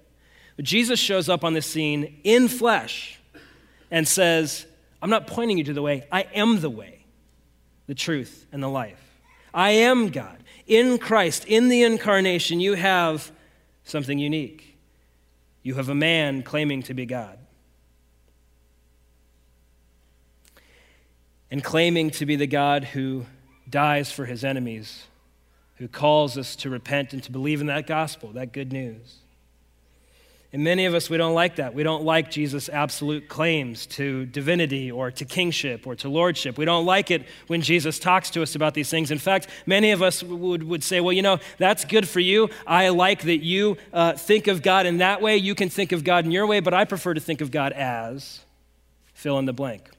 But 0.55 0.63
Jesus 0.63 1.01
shows 1.01 1.27
up 1.27 1.43
on 1.43 1.51
the 1.51 1.61
scene 1.61 2.21
in 2.23 2.47
flesh 2.47 3.19
and 3.91 4.07
says, 4.07 4.65
I'm 5.01 5.09
not 5.09 5.27
pointing 5.27 5.57
you 5.57 5.65
to 5.65 5.73
the 5.73 5.81
way, 5.81 6.07
I 6.09 6.27
am 6.33 6.61
the 6.61 6.69
way, 6.69 7.03
the 7.87 7.95
truth, 7.95 8.45
and 8.53 8.63
the 8.63 8.69
life. 8.69 9.19
I 9.53 9.71
am 9.71 10.11
God. 10.11 10.37
In 10.65 10.97
Christ, 10.97 11.43
in 11.43 11.67
the 11.67 11.83
incarnation, 11.83 12.61
you 12.61 12.75
have 12.75 13.33
something 13.83 14.17
unique. 14.17 14.77
You 15.61 15.73
have 15.73 15.89
a 15.89 15.95
man 15.95 16.41
claiming 16.41 16.83
to 16.83 16.93
be 16.93 17.05
God. 17.05 17.37
And 21.49 21.63
claiming 21.63 22.09
to 22.11 22.25
be 22.25 22.35
the 22.35 22.47
God 22.47 22.83
who 22.83 23.25
dies 23.69 24.11
for 24.11 24.25
his 24.25 24.43
enemies, 24.43 25.05
who 25.75 25.87
calls 25.87 26.37
us 26.37 26.55
to 26.57 26.69
repent 26.69 27.13
and 27.13 27.23
to 27.23 27.31
believe 27.31 27.61
in 27.61 27.67
that 27.67 27.87
gospel, 27.87 28.31
that 28.33 28.51
good 28.51 28.71
news. 28.73 29.19
And 30.53 30.63
many 30.63 30.85
of 30.85 30.93
us, 30.93 31.09
we 31.09 31.17
don't 31.17 31.33
like 31.33 31.57
that. 31.57 31.73
We 31.73 31.83
don't 31.83 32.03
like 32.03 32.31
Jesus' 32.31 32.69
absolute 32.69 33.27
claims 33.27 33.85
to 33.87 34.25
divinity 34.25 34.89
or 34.89 35.11
to 35.11 35.25
kingship 35.25 35.85
or 35.85 35.95
to 35.97 36.07
lordship. 36.07 36.57
We 36.57 36.63
don't 36.63 36.85
like 36.85 37.11
it 37.11 37.25
when 37.47 37.61
Jesus 37.61 37.99
talks 37.99 38.29
to 38.31 38.41
us 38.41 38.55
about 38.55 38.73
these 38.73 38.89
things. 38.89 39.11
In 39.11 39.19
fact, 39.19 39.47
many 39.65 39.91
of 39.91 40.01
us 40.01 40.23
would, 40.23 40.63
would 40.63 40.85
say, 40.85 41.01
well, 41.01 41.11
you 41.11 41.21
know, 41.21 41.39
that's 41.57 41.83
good 41.83 42.07
for 42.07 42.21
you. 42.21 42.49
I 42.65 42.89
like 42.89 43.23
that 43.23 43.43
you 43.43 43.75
uh, 43.91 44.13
think 44.13 44.47
of 44.47 44.61
God 44.61 44.85
in 44.85 44.99
that 44.99 45.21
way. 45.21 45.35
You 45.35 45.53
can 45.53 45.69
think 45.69 45.91
of 45.91 46.05
God 46.05 46.23
in 46.23 46.31
your 46.31 46.47
way, 46.47 46.61
but 46.61 46.73
I 46.73 46.85
prefer 46.85 47.13
to 47.13 47.21
think 47.21 47.41
of 47.41 47.51
God 47.51 47.73
as 47.73 48.39
fill 49.13 49.39
in 49.39 49.45
the 49.45 49.53
blank. 49.53 49.89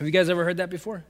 Have 0.00 0.06
you 0.06 0.12
guys 0.12 0.30
ever 0.30 0.44
heard 0.44 0.56
that 0.56 0.70
before? 0.70 1.04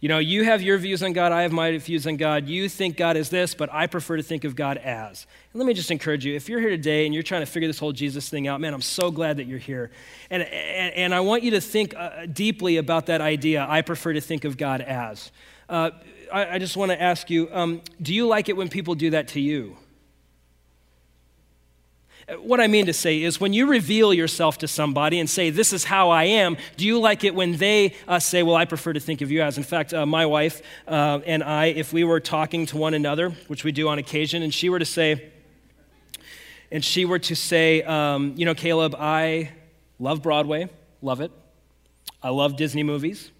You 0.00 0.08
know, 0.08 0.18
you 0.18 0.42
have 0.42 0.60
your 0.60 0.76
views 0.76 1.04
on 1.04 1.12
God, 1.12 1.30
I 1.30 1.42
have 1.42 1.52
my 1.52 1.78
views 1.78 2.04
on 2.04 2.16
God. 2.16 2.48
You 2.48 2.68
think 2.68 2.96
God 2.96 3.16
is 3.16 3.30
this, 3.30 3.54
but 3.54 3.72
I 3.72 3.86
prefer 3.86 4.16
to 4.16 4.24
think 4.24 4.42
of 4.42 4.56
God 4.56 4.76
as. 4.76 5.24
And 5.52 5.60
let 5.60 5.68
me 5.68 5.72
just 5.72 5.92
encourage 5.92 6.26
you 6.26 6.34
if 6.34 6.48
you're 6.48 6.58
here 6.58 6.70
today 6.70 7.06
and 7.06 7.14
you're 7.14 7.22
trying 7.22 7.42
to 7.42 7.46
figure 7.46 7.68
this 7.68 7.78
whole 7.78 7.92
Jesus 7.92 8.28
thing 8.28 8.48
out, 8.48 8.60
man, 8.60 8.74
I'm 8.74 8.82
so 8.82 9.12
glad 9.12 9.36
that 9.36 9.46
you're 9.46 9.60
here. 9.60 9.92
And, 10.30 10.42
and, 10.42 10.94
and 10.94 11.14
I 11.14 11.20
want 11.20 11.44
you 11.44 11.52
to 11.52 11.60
think 11.60 11.94
uh, 11.94 12.26
deeply 12.26 12.76
about 12.78 13.06
that 13.06 13.20
idea. 13.20 13.64
I 13.68 13.82
prefer 13.82 14.14
to 14.14 14.20
think 14.20 14.44
of 14.44 14.56
God 14.56 14.80
as. 14.80 15.30
Uh, 15.68 15.92
I, 16.32 16.56
I, 16.56 16.58
just 16.58 16.76
want 16.76 16.90
to 16.90 17.00
ask 17.00 17.30
you 17.30 17.48
um, 17.52 17.82
do 18.02 18.12
you 18.12 18.26
like 18.26 18.48
it 18.48 18.56
when 18.56 18.68
people 18.68 18.96
do 18.96 19.10
that 19.10 19.28
to 19.28 19.40
you? 19.40 19.76
What 22.40 22.60
I 22.60 22.66
mean 22.66 22.86
to 22.86 22.92
say 22.92 23.22
is 23.22 23.40
when 23.40 23.52
you 23.52 23.66
reveal 23.66 24.12
yourself 24.12 24.58
to 24.58 24.68
somebody 24.68 25.20
and 25.20 25.30
say, 25.30 25.50
This 25.50 25.72
is 25.72 25.84
how 25.84 26.10
I 26.10 26.24
am, 26.24 26.56
do 26.76 26.84
you 26.84 26.98
like 26.98 27.22
it 27.22 27.36
when 27.36 27.56
they 27.56 27.94
uh, 28.08 28.18
say, 28.18 28.42
Well, 28.42 28.56
I 28.56 28.64
prefer 28.64 28.92
to 28.92 28.98
think 28.98 29.20
of 29.20 29.30
you 29.30 29.42
as? 29.42 29.58
In 29.58 29.62
fact, 29.62 29.94
uh, 29.94 30.04
my 30.04 30.26
wife 30.26 30.60
uh, 30.88 31.20
and 31.24 31.44
I, 31.44 31.66
if 31.66 31.92
we 31.92 32.02
were 32.02 32.18
talking 32.18 32.66
to 32.66 32.76
one 32.76 32.94
another, 32.94 33.30
which 33.46 33.62
we 33.62 33.70
do 33.70 33.88
on 33.88 34.00
occasion, 34.00 34.42
and 34.42 34.52
she 34.52 34.68
were 34.68 34.80
to 34.80 34.84
say, 34.84 35.30
and 36.72 36.84
she 36.84 37.04
were 37.04 37.20
to 37.20 37.36
say, 37.36 37.82
um, 37.82 38.34
You 38.36 38.44
know, 38.44 38.54
Caleb, 38.54 38.96
I 38.98 39.52
love 40.00 40.20
Broadway, 40.20 40.68
love 41.02 41.20
it. 41.20 41.30
I 42.24 42.30
love 42.30 42.56
Disney 42.56 42.82
movies. 42.82 43.30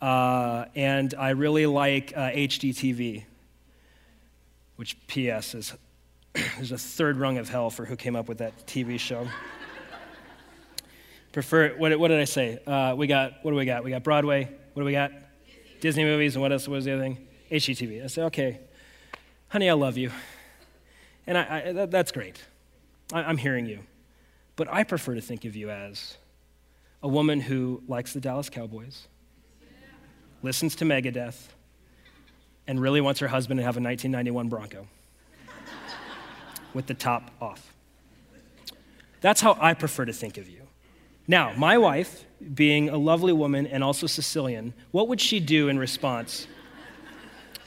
Uh, 0.00 0.66
and 0.76 1.14
I 1.14 1.30
really 1.30 1.66
like 1.66 2.12
HGTV, 2.12 3.22
uh, 3.22 3.24
which, 4.76 5.04
P.S., 5.08 5.54
is 5.56 5.74
there's 6.56 6.72
a 6.72 6.78
third 6.78 7.16
rung 7.16 7.38
of 7.38 7.48
hell 7.48 7.70
for 7.70 7.84
who 7.84 7.96
came 7.96 8.16
up 8.16 8.28
with 8.28 8.38
that 8.38 8.66
TV 8.66 8.98
show. 8.98 9.28
Prefer, 11.32 11.70
what, 11.76 11.96
what, 11.98 12.08
did 12.08 12.20
I 12.20 12.24
say? 12.24 12.60
Uh, 12.64 12.94
we 12.96 13.06
got, 13.06 13.34
what 13.42 13.50
do 13.50 13.56
we 13.56 13.64
got? 13.64 13.84
We 13.84 13.90
got 13.90 14.02
Broadway. 14.02 14.44
What 14.72 14.82
do 14.82 14.84
we 14.84 14.92
got? 14.92 15.12
Disney, 15.80 16.04
movies. 16.04 16.34
And 16.34 16.42
what 16.42 16.52
else 16.52 16.68
What 16.68 16.74
was 16.76 16.84
the 16.84 16.92
other 16.92 17.02
thing? 17.02 17.26
HGTV. 17.50 18.04
I 18.04 18.06
said, 18.06 18.24
okay, 18.26 18.60
honey, 19.48 19.68
I 19.68 19.74
love 19.74 19.96
you. 19.96 20.10
And 21.26 21.38
I, 21.38 21.62
I 21.66 21.72
that, 21.72 21.90
that's 21.90 22.12
great. 22.12 22.42
I, 23.12 23.22
I'm 23.22 23.36
hearing 23.36 23.66
you. 23.66 23.80
But 24.56 24.72
I 24.72 24.84
prefer 24.84 25.14
to 25.14 25.20
think 25.20 25.44
of 25.44 25.56
you 25.56 25.70
as 25.70 26.16
a 27.02 27.08
woman 27.08 27.40
who 27.40 27.82
likes 27.86 28.12
the 28.12 28.20
Dallas 28.20 28.48
Cowboys, 28.48 29.08
listens 30.42 30.76
to 30.76 30.84
Megadeth, 30.84 31.48
and 32.66 32.80
really 32.80 33.00
wants 33.00 33.20
her 33.20 33.28
husband 33.28 33.58
to 33.58 33.64
have 33.64 33.76
a 33.76 33.80
1991 33.80 34.48
Bronco 34.48 34.86
with 36.74 36.86
the 36.86 36.94
top 36.94 37.30
off. 37.40 37.74
That's 39.20 39.40
how 39.40 39.56
I 39.60 39.74
prefer 39.74 40.04
to 40.04 40.12
think 40.12 40.36
of 40.36 40.48
you. 40.48 40.60
Now, 41.26 41.54
my 41.56 41.78
wife, 41.78 42.26
being 42.54 42.90
a 42.90 42.98
lovely 42.98 43.32
woman 43.32 43.66
and 43.66 43.82
also 43.82 44.06
Sicilian, 44.06 44.74
what 44.90 45.08
would 45.08 45.20
she 45.20 45.40
do 45.40 45.68
in 45.68 45.78
response 45.78 46.46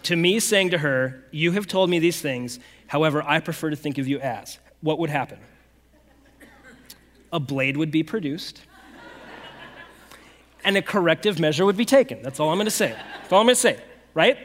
to 0.03 0.15
me 0.15 0.39
saying 0.39 0.69
to 0.69 0.77
her, 0.77 1.23
You 1.31 1.53
have 1.53 1.65
told 1.65 1.89
me 1.89 1.97
these 1.97 2.21
things, 2.21 2.59
however, 2.85 3.23
I 3.23 3.39
prefer 3.39 3.71
to 3.71 3.75
think 3.75 3.97
of 3.97 4.07
you 4.07 4.19
as? 4.19 4.59
What 4.81 4.99
would 4.99 5.09
happen? 5.09 5.39
A 7.33 7.39
blade 7.39 7.77
would 7.77 7.89
be 7.89 8.03
produced 8.03 8.61
and 10.63 10.77
a 10.77 10.81
corrective 10.81 11.39
measure 11.39 11.65
would 11.65 11.77
be 11.77 11.85
taken. 11.85 12.21
That's 12.21 12.39
all 12.39 12.49
I'm 12.49 12.59
to 12.59 12.69
say. 12.69 12.95
That's 13.21 13.33
all 13.33 13.41
I'm 13.41 13.47
to 13.47 13.55
say, 13.55 13.81
right? 14.13 14.37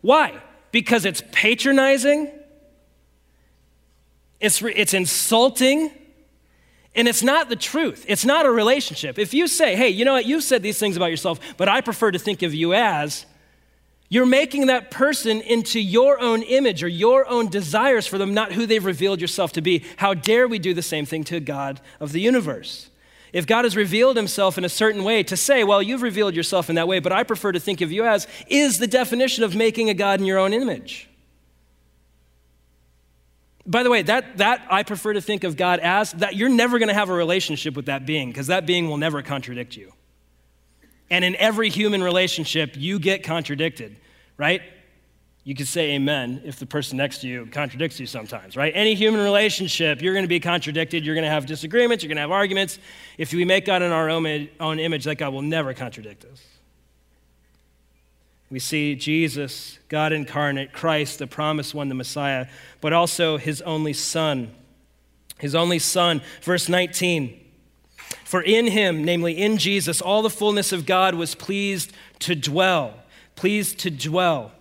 Why? 0.00 0.40
Because 0.70 1.04
it's 1.04 1.22
patronizing 1.32 2.30
it's, 4.40 4.62
it's 4.62 4.94
insulting, 4.94 5.90
and 6.94 7.06
it's 7.06 7.22
not 7.22 7.48
the 7.48 7.56
truth. 7.56 8.04
It's 8.08 8.24
not 8.24 8.46
a 8.46 8.50
relationship. 8.50 9.18
If 9.18 9.34
you 9.34 9.46
say, 9.46 9.76
hey, 9.76 9.90
you 9.90 10.04
know 10.04 10.14
what, 10.14 10.26
you've 10.26 10.44
said 10.44 10.62
these 10.62 10.78
things 10.78 10.96
about 10.96 11.10
yourself, 11.10 11.38
but 11.56 11.68
I 11.68 11.80
prefer 11.80 12.10
to 12.10 12.18
think 12.18 12.42
of 12.42 12.54
you 12.54 12.74
as, 12.74 13.26
you're 14.08 14.26
making 14.26 14.66
that 14.66 14.90
person 14.90 15.40
into 15.40 15.78
your 15.78 16.20
own 16.20 16.42
image 16.42 16.82
or 16.82 16.88
your 16.88 17.28
own 17.28 17.48
desires 17.48 18.08
for 18.08 18.18
them, 18.18 18.34
not 18.34 18.52
who 18.52 18.66
they've 18.66 18.84
revealed 18.84 19.20
yourself 19.20 19.52
to 19.52 19.60
be. 19.60 19.84
How 19.98 20.14
dare 20.14 20.48
we 20.48 20.58
do 20.58 20.74
the 20.74 20.82
same 20.82 21.06
thing 21.06 21.22
to 21.24 21.38
God 21.38 21.80
of 22.00 22.10
the 22.10 22.20
universe? 22.20 22.90
If 23.32 23.46
God 23.46 23.64
has 23.64 23.76
revealed 23.76 24.16
himself 24.16 24.58
in 24.58 24.64
a 24.64 24.68
certain 24.68 25.04
way, 25.04 25.22
to 25.22 25.36
say, 25.36 25.62
well, 25.62 25.80
you've 25.80 26.02
revealed 26.02 26.34
yourself 26.34 26.68
in 26.68 26.74
that 26.74 26.88
way, 26.88 26.98
but 26.98 27.12
I 27.12 27.22
prefer 27.22 27.52
to 27.52 27.60
think 27.60 27.80
of 27.80 27.92
you 27.92 28.04
as, 28.04 28.26
is 28.48 28.78
the 28.78 28.88
definition 28.88 29.44
of 29.44 29.54
making 29.54 29.88
a 29.90 29.94
God 29.94 30.18
in 30.18 30.26
your 30.26 30.38
own 30.38 30.52
image. 30.52 31.08
By 33.70 33.84
the 33.84 33.90
way, 33.90 34.02
that, 34.02 34.38
that 34.38 34.66
I 34.68 34.82
prefer 34.82 35.12
to 35.12 35.20
think 35.20 35.44
of 35.44 35.56
God 35.56 35.78
as 35.78 36.10
that 36.14 36.34
you're 36.34 36.48
never 36.48 36.80
going 36.80 36.88
to 36.88 36.94
have 36.94 37.08
a 37.08 37.14
relationship 37.14 37.76
with 37.76 37.86
that 37.86 38.04
being 38.04 38.28
because 38.28 38.48
that 38.48 38.66
being 38.66 38.88
will 38.88 38.96
never 38.96 39.22
contradict 39.22 39.76
you. 39.76 39.92
And 41.08 41.24
in 41.24 41.36
every 41.36 41.68
human 41.68 42.02
relationship, 42.02 42.74
you 42.76 42.98
get 42.98 43.22
contradicted, 43.22 43.96
right? 44.36 44.60
You 45.44 45.54
could 45.54 45.68
say 45.68 45.92
amen 45.92 46.42
if 46.44 46.58
the 46.58 46.66
person 46.66 46.98
next 46.98 47.20
to 47.20 47.28
you 47.28 47.46
contradicts 47.46 48.00
you 48.00 48.06
sometimes, 48.06 48.56
right? 48.56 48.72
Any 48.74 48.96
human 48.96 49.20
relationship, 49.20 50.02
you're 50.02 50.14
going 50.14 50.24
to 50.24 50.28
be 50.28 50.40
contradicted. 50.40 51.06
You're 51.06 51.14
going 51.14 51.24
to 51.24 51.30
have 51.30 51.46
disagreements. 51.46 52.02
You're 52.02 52.08
going 52.08 52.16
to 52.16 52.22
have 52.22 52.32
arguments. 52.32 52.80
If 53.18 53.32
we 53.32 53.44
make 53.44 53.66
God 53.66 53.82
in 53.82 53.92
our 53.92 54.10
own, 54.10 54.48
own 54.58 54.80
image, 54.80 55.04
that 55.04 55.14
God 55.14 55.32
will 55.32 55.42
never 55.42 55.74
contradict 55.74 56.24
us. 56.24 56.42
We 58.50 58.58
see 58.58 58.96
Jesus, 58.96 59.78
God 59.88 60.12
incarnate, 60.12 60.72
Christ, 60.72 61.20
the 61.20 61.26
promised 61.28 61.72
one, 61.72 61.88
the 61.88 61.94
Messiah, 61.94 62.48
but 62.80 62.92
also 62.92 63.36
his 63.36 63.62
only 63.62 63.92
Son. 63.92 64.52
His 65.38 65.54
only 65.54 65.78
Son, 65.78 66.20
verse 66.42 66.68
19. 66.68 67.38
For 68.24 68.42
in 68.42 68.66
him, 68.66 69.04
namely 69.04 69.40
in 69.40 69.56
Jesus, 69.56 70.00
all 70.00 70.22
the 70.22 70.30
fullness 70.30 70.72
of 70.72 70.84
God 70.84 71.14
was 71.14 71.34
pleased 71.34 71.92
to 72.20 72.34
dwell. 72.34 72.94
Pleased 73.36 73.78
to 73.80 73.90
dwell. 73.90 74.52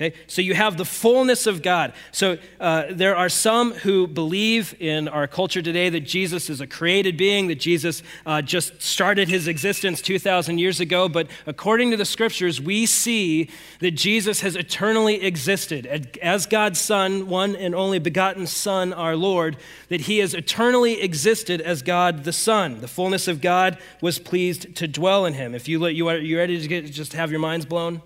Okay? 0.00 0.16
So 0.26 0.40
you 0.40 0.54
have 0.54 0.78
the 0.78 0.86
fullness 0.86 1.46
of 1.46 1.60
God. 1.60 1.92
So 2.10 2.38
uh, 2.58 2.84
there 2.90 3.14
are 3.14 3.28
some 3.28 3.74
who 3.74 4.06
believe 4.06 4.74
in 4.80 5.08
our 5.08 5.26
culture 5.26 5.60
today 5.60 5.90
that 5.90 6.00
Jesus 6.00 6.48
is 6.48 6.62
a 6.62 6.66
created 6.66 7.18
being, 7.18 7.48
that 7.48 7.60
Jesus 7.60 8.02
uh, 8.24 8.40
just 8.40 8.80
started 8.80 9.28
his 9.28 9.46
existence 9.46 10.00
2,000 10.00 10.56
years 10.56 10.80
ago. 10.80 11.06
But 11.06 11.28
according 11.46 11.90
to 11.90 11.98
the 11.98 12.06
scriptures, 12.06 12.62
we 12.62 12.86
see 12.86 13.50
that 13.80 13.90
Jesus 13.90 14.40
has 14.40 14.56
eternally 14.56 15.22
existed 15.22 15.84
as 16.22 16.46
God's 16.46 16.80
Son, 16.80 17.28
one 17.28 17.54
and 17.54 17.74
only 17.74 17.98
begotten 17.98 18.46
Son, 18.46 18.94
our 18.94 19.16
Lord, 19.16 19.58
that 19.90 20.02
he 20.02 20.18
has 20.18 20.32
eternally 20.32 21.02
existed 21.02 21.60
as 21.60 21.82
God 21.82 22.24
the 22.24 22.32
Son. 22.32 22.80
The 22.80 22.88
fullness 22.88 23.28
of 23.28 23.42
God 23.42 23.76
was 24.00 24.18
pleased 24.18 24.74
to 24.76 24.88
dwell 24.88 25.26
in 25.26 25.34
him. 25.34 25.54
If 25.54 25.68
you, 25.68 25.86
you 25.88 26.08
are 26.08 26.16
you 26.16 26.38
ready 26.38 26.58
to 26.58 26.66
get, 26.66 26.86
just 26.86 27.12
have 27.12 27.30
your 27.30 27.40
minds 27.40 27.66
blown? 27.66 28.00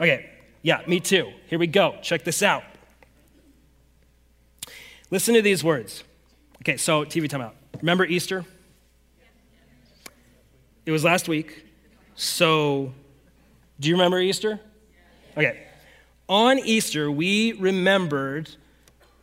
Okay. 0.00 0.30
Yeah, 0.62 0.82
me 0.86 1.00
too. 1.00 1.32
Here 1.46 1.58
we 1.58 1.66
go. 1.66 1.96
Check 2.02 2.24
this 2.24 2.42
out. 2.42 2.62
Listen 5.10 5.34
to 5.34 5.42
these 5.42 5.64
words. 5.64 6.04
Okay, 6.62 6.76
so 6.76 7.04
TV 7.04 7.28
timeout. 7.28 7.52
Remember 7.80 8.04
Easter? 8.04 8.44
It 10.84 10.92
was 10.92 11.04
last 11.04 11.28
week. 11.28 11.64
So, 12.14 12.92
do 13.78 13.88
you 13.88 13.94
remember 13.94 14.20
Easter? 14.20 14.60
Okay. 15.36 15.66
On 16.28 16.58
Easter, 16.58 17.10
we 17.10 17.52
remembered 17.52 18.50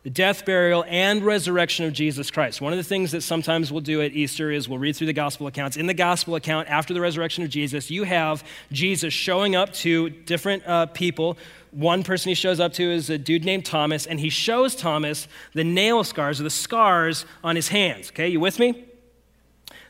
the 0.08 0.14
death, 0.14 0.46
burial, 0.46 0.86
and 0.88 1.22
resurrection 1.22 1.84
of 1.84 1.92
Jesus 1.92 2.30
Christ. 2.30 2.62
One 2.62 2.72
of 2.72 2.78
the 2.78 2.82
things 2.82 3.12
that 3.12 3.20
sometimes 3.20 3.70
we'll 3.70 3.82
do 3.82 4.00
at 4.00 4.12
Easter 4.12 4.50
is 4.50 4.66
we'll 4.66 4.78
read 4.78 4.96
through 4.96 5.08
the 5.08 5.12
gospel 5.12 5.46
accounts. 5.46 5.76
In 5.76 5.86
the 5.86 5.92
gospel 5.92 6.34
account, 6.34 6.66
after 6.70 6.94
the 6.94 7.00
resurrection 7.02 7.44
of 7.44 7.50
Jesus, 7.50 7.90
you 7.90 8.04
have 8.04 8.42
Jesus 8.72 9.12
showing 9.12 9.54
up 9.54 9.70
to 9.74 10.08
different 10.08 10.66
uh, 10.66 10.86
people. 10.86 11.36
One 11.72 12.02
person 12.04 12.30
he 12.30 12.34
shows 12.34 12.58
up 12.58 12.72
to 12.72 12.90
is 12.90 13.10
a 13.10 13.18
dude 13.18 13.44
named 13.44 13.66
Thomas, 13.66 14.06
and 14.06 14.18
he 14.18 14.30
shows 14.30 14.74
Thomas 14.74 15.28
the 15.52 15.62
nail 15.62 16.02
scars 16.04 16.40
or 16.40 16.44
the 16.44 16.48
scars 16.48 17.26
on 17.44 17.54
his 17.54 17.68
hands. 17.68 18.08
Okay, 18.08 18.28
you 18.28 18.40
with 18.40 18.58
me? 18.58 18.86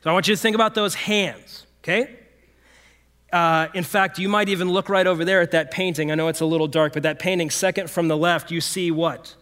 So 0.02 0.10
I 0.10 0.12
want 0.12 0.26
you 0.26 0.34
to 0.34 0.42
think 0.42 0.56
about 0.56 0.75
those 0.75 0.96
hands, 0.96 1.64
okay? 1.84 2.16
Uh, 3.32 3.68
in 3.72 3.84
fact, 3.84 4.18
you 4.18 4.28
might 4.28 4.48
even 4.48 4.68
look 4.68 4.88
right 4.88 5.06
over 5.06 5.25
there 5.25 5.42
at 5.42 5.52
that 5.52 5.70
painting. 5.70 6.10
I 6.10 6.16
know 6.16 6.26
it's 6.26 6.40
a 6.40 6.44
little 6.44 6.66
dark, 6.66 6.94
but 6.94 7.04
that 7.04 7.20
painting, 7.20 7.50
second 7.50 7.88
from 7.88 8.08
the 8.08 8.16
left, 8.16 8.50
you 8.50 8.60
see 8.60 8.90
what? 8.90 9.37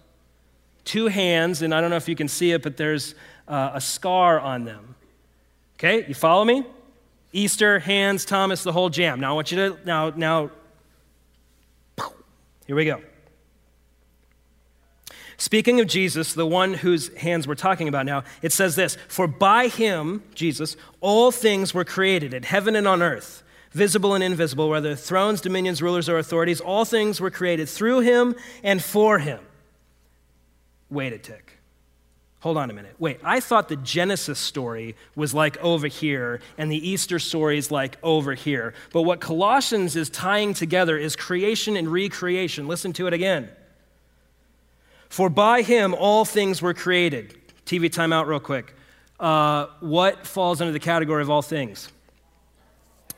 Two 0.87 1.09
hands, 1.09 1.61
and 1.61 1.75
I 1.75 1.83
don't 1.83 1.91
know 1.91 1.97
if 1.97 2.09
you 2.09 2.17
can 2.17 2.29
see 2.29 2.53
it, 2.53 2.63
but 2.63 2.79
there's 2.79 3.15
uh, 3.47 3.73
a 3.75 3.81
scar 3.81 4.41
on 4.41 4.65
them. 4.65 4.95
Okay, 5.79 6.07
you 6.09 6.15
follow 6.15 6.45
me? 6.45 6.65
Easter, 7.33 7.79
hands, 7.79 8.25
Thomas, 8.25 8.63
the 8.63 8.73
whole 8.73 8.89
jam. 8.89 9.21
Now 9.21 9.33
I 9.33 9.35
want 9.35 9.53
you 9.53 9.59
to, 9.59 9.79
now, 9.85 10.11
now, 10.11 10.51
here 12.67 12.77
we 12.77 12.87
go. 12.87 13.03
Speaking 15.37 15.81
of 15.81 15.87
Jesus, 15.87 16.33
the 16.33 16.47
one 16.47 16.73
whose 16.73 17.15
hands 17.17 17.47
we're 17.47 17.57
talking 17.57 17.89
about 17.89 18.07
now, 18.07 18.25
it 18.41 18.53
says 18.53 18.75
this 18.75 18.97
For 19.09 19.27
by 19.27 19.69
him, 19.69 20.23
Jesus, 20.35 20.77
all 21.03 21.31
things 21.31 21.75
were 21.75 21.85
created 21.85 22.33
in 22.33 22.43
heaven 22.43 22.75
and 22.75 22.89
on 22.89 23.03
earth, 23.03 23.43
visible 23.73 24.15
and 24.15 24.25
invisible, 24.25 24.71
whether 24.71 24.95
thrones, 24.95 25.43
dominions, 25.43 25.83
rulers, 25.83 26.09
or 26.09 26.17
authorities, 26.17 26.63
all 26.63 26.87
things 26.87 27.21
were 27.21 27.31
created 27.31 27.69
through 27.69 28.01
him 28.01 28.35
and 28.63 28.83
for 28.83 29.19
him. 29.19 29.41
Wait 30.91 31.13
a 31.13 31.19
tick. 31.19 31.57
Hold 32.41 32.59
on 32.59 32.71
a 32.71 32.73
minute. 32.73 32.95
Wait, 32.99 33.19
I 33.25 33.41
thought 33.41 33.69
the 33.69 33.77
Genesis 33.77 34.39
story 34.39 34.95
was 35.17 35.35
like 35.35 35.57
over 35.59 35.89
here 35.89 36.41
and 36.59 36.71
the 36.71 36.89
Easter 36.89 37.19
story 37.19 37.59
is 37.59 37.71
like 37.71 37.97
over 38.03 38.35
here. 38.35 38.75
But 38.93 39.03
what 39.03 39.21
Colossians 39.21 39.97
is 39.97 40.11
tying 40.11 40.55
together 40.55 40.97
is 40.97 41.17
creation 41.17 41.77
and 41.77 41.89
recreation. 41.89 42.69
Listen 42.69 42.93
to 42.95 43.07
it 43.07 43.13
again. 43.13 43.49
For 45.09 45.29
by 45.29 45.63
him 45.63 45.95
all 45.95 46.25
things 46.25 46.61
were 46.61 46.75
created. 46.75 47.35
TV 47.65 47.91
timeout, 47.91 48.27
real 48.27 48.39
quick. 48.39 48.75
Uh, 49.19 49.67
what 49.81 50.27
falls 50.27 50.61
under 50.61 50.73
the 50.73 50.79
category 50.79 51.23
of 51.23 51.31
all 51.31 51.43
things? 51.43 51.91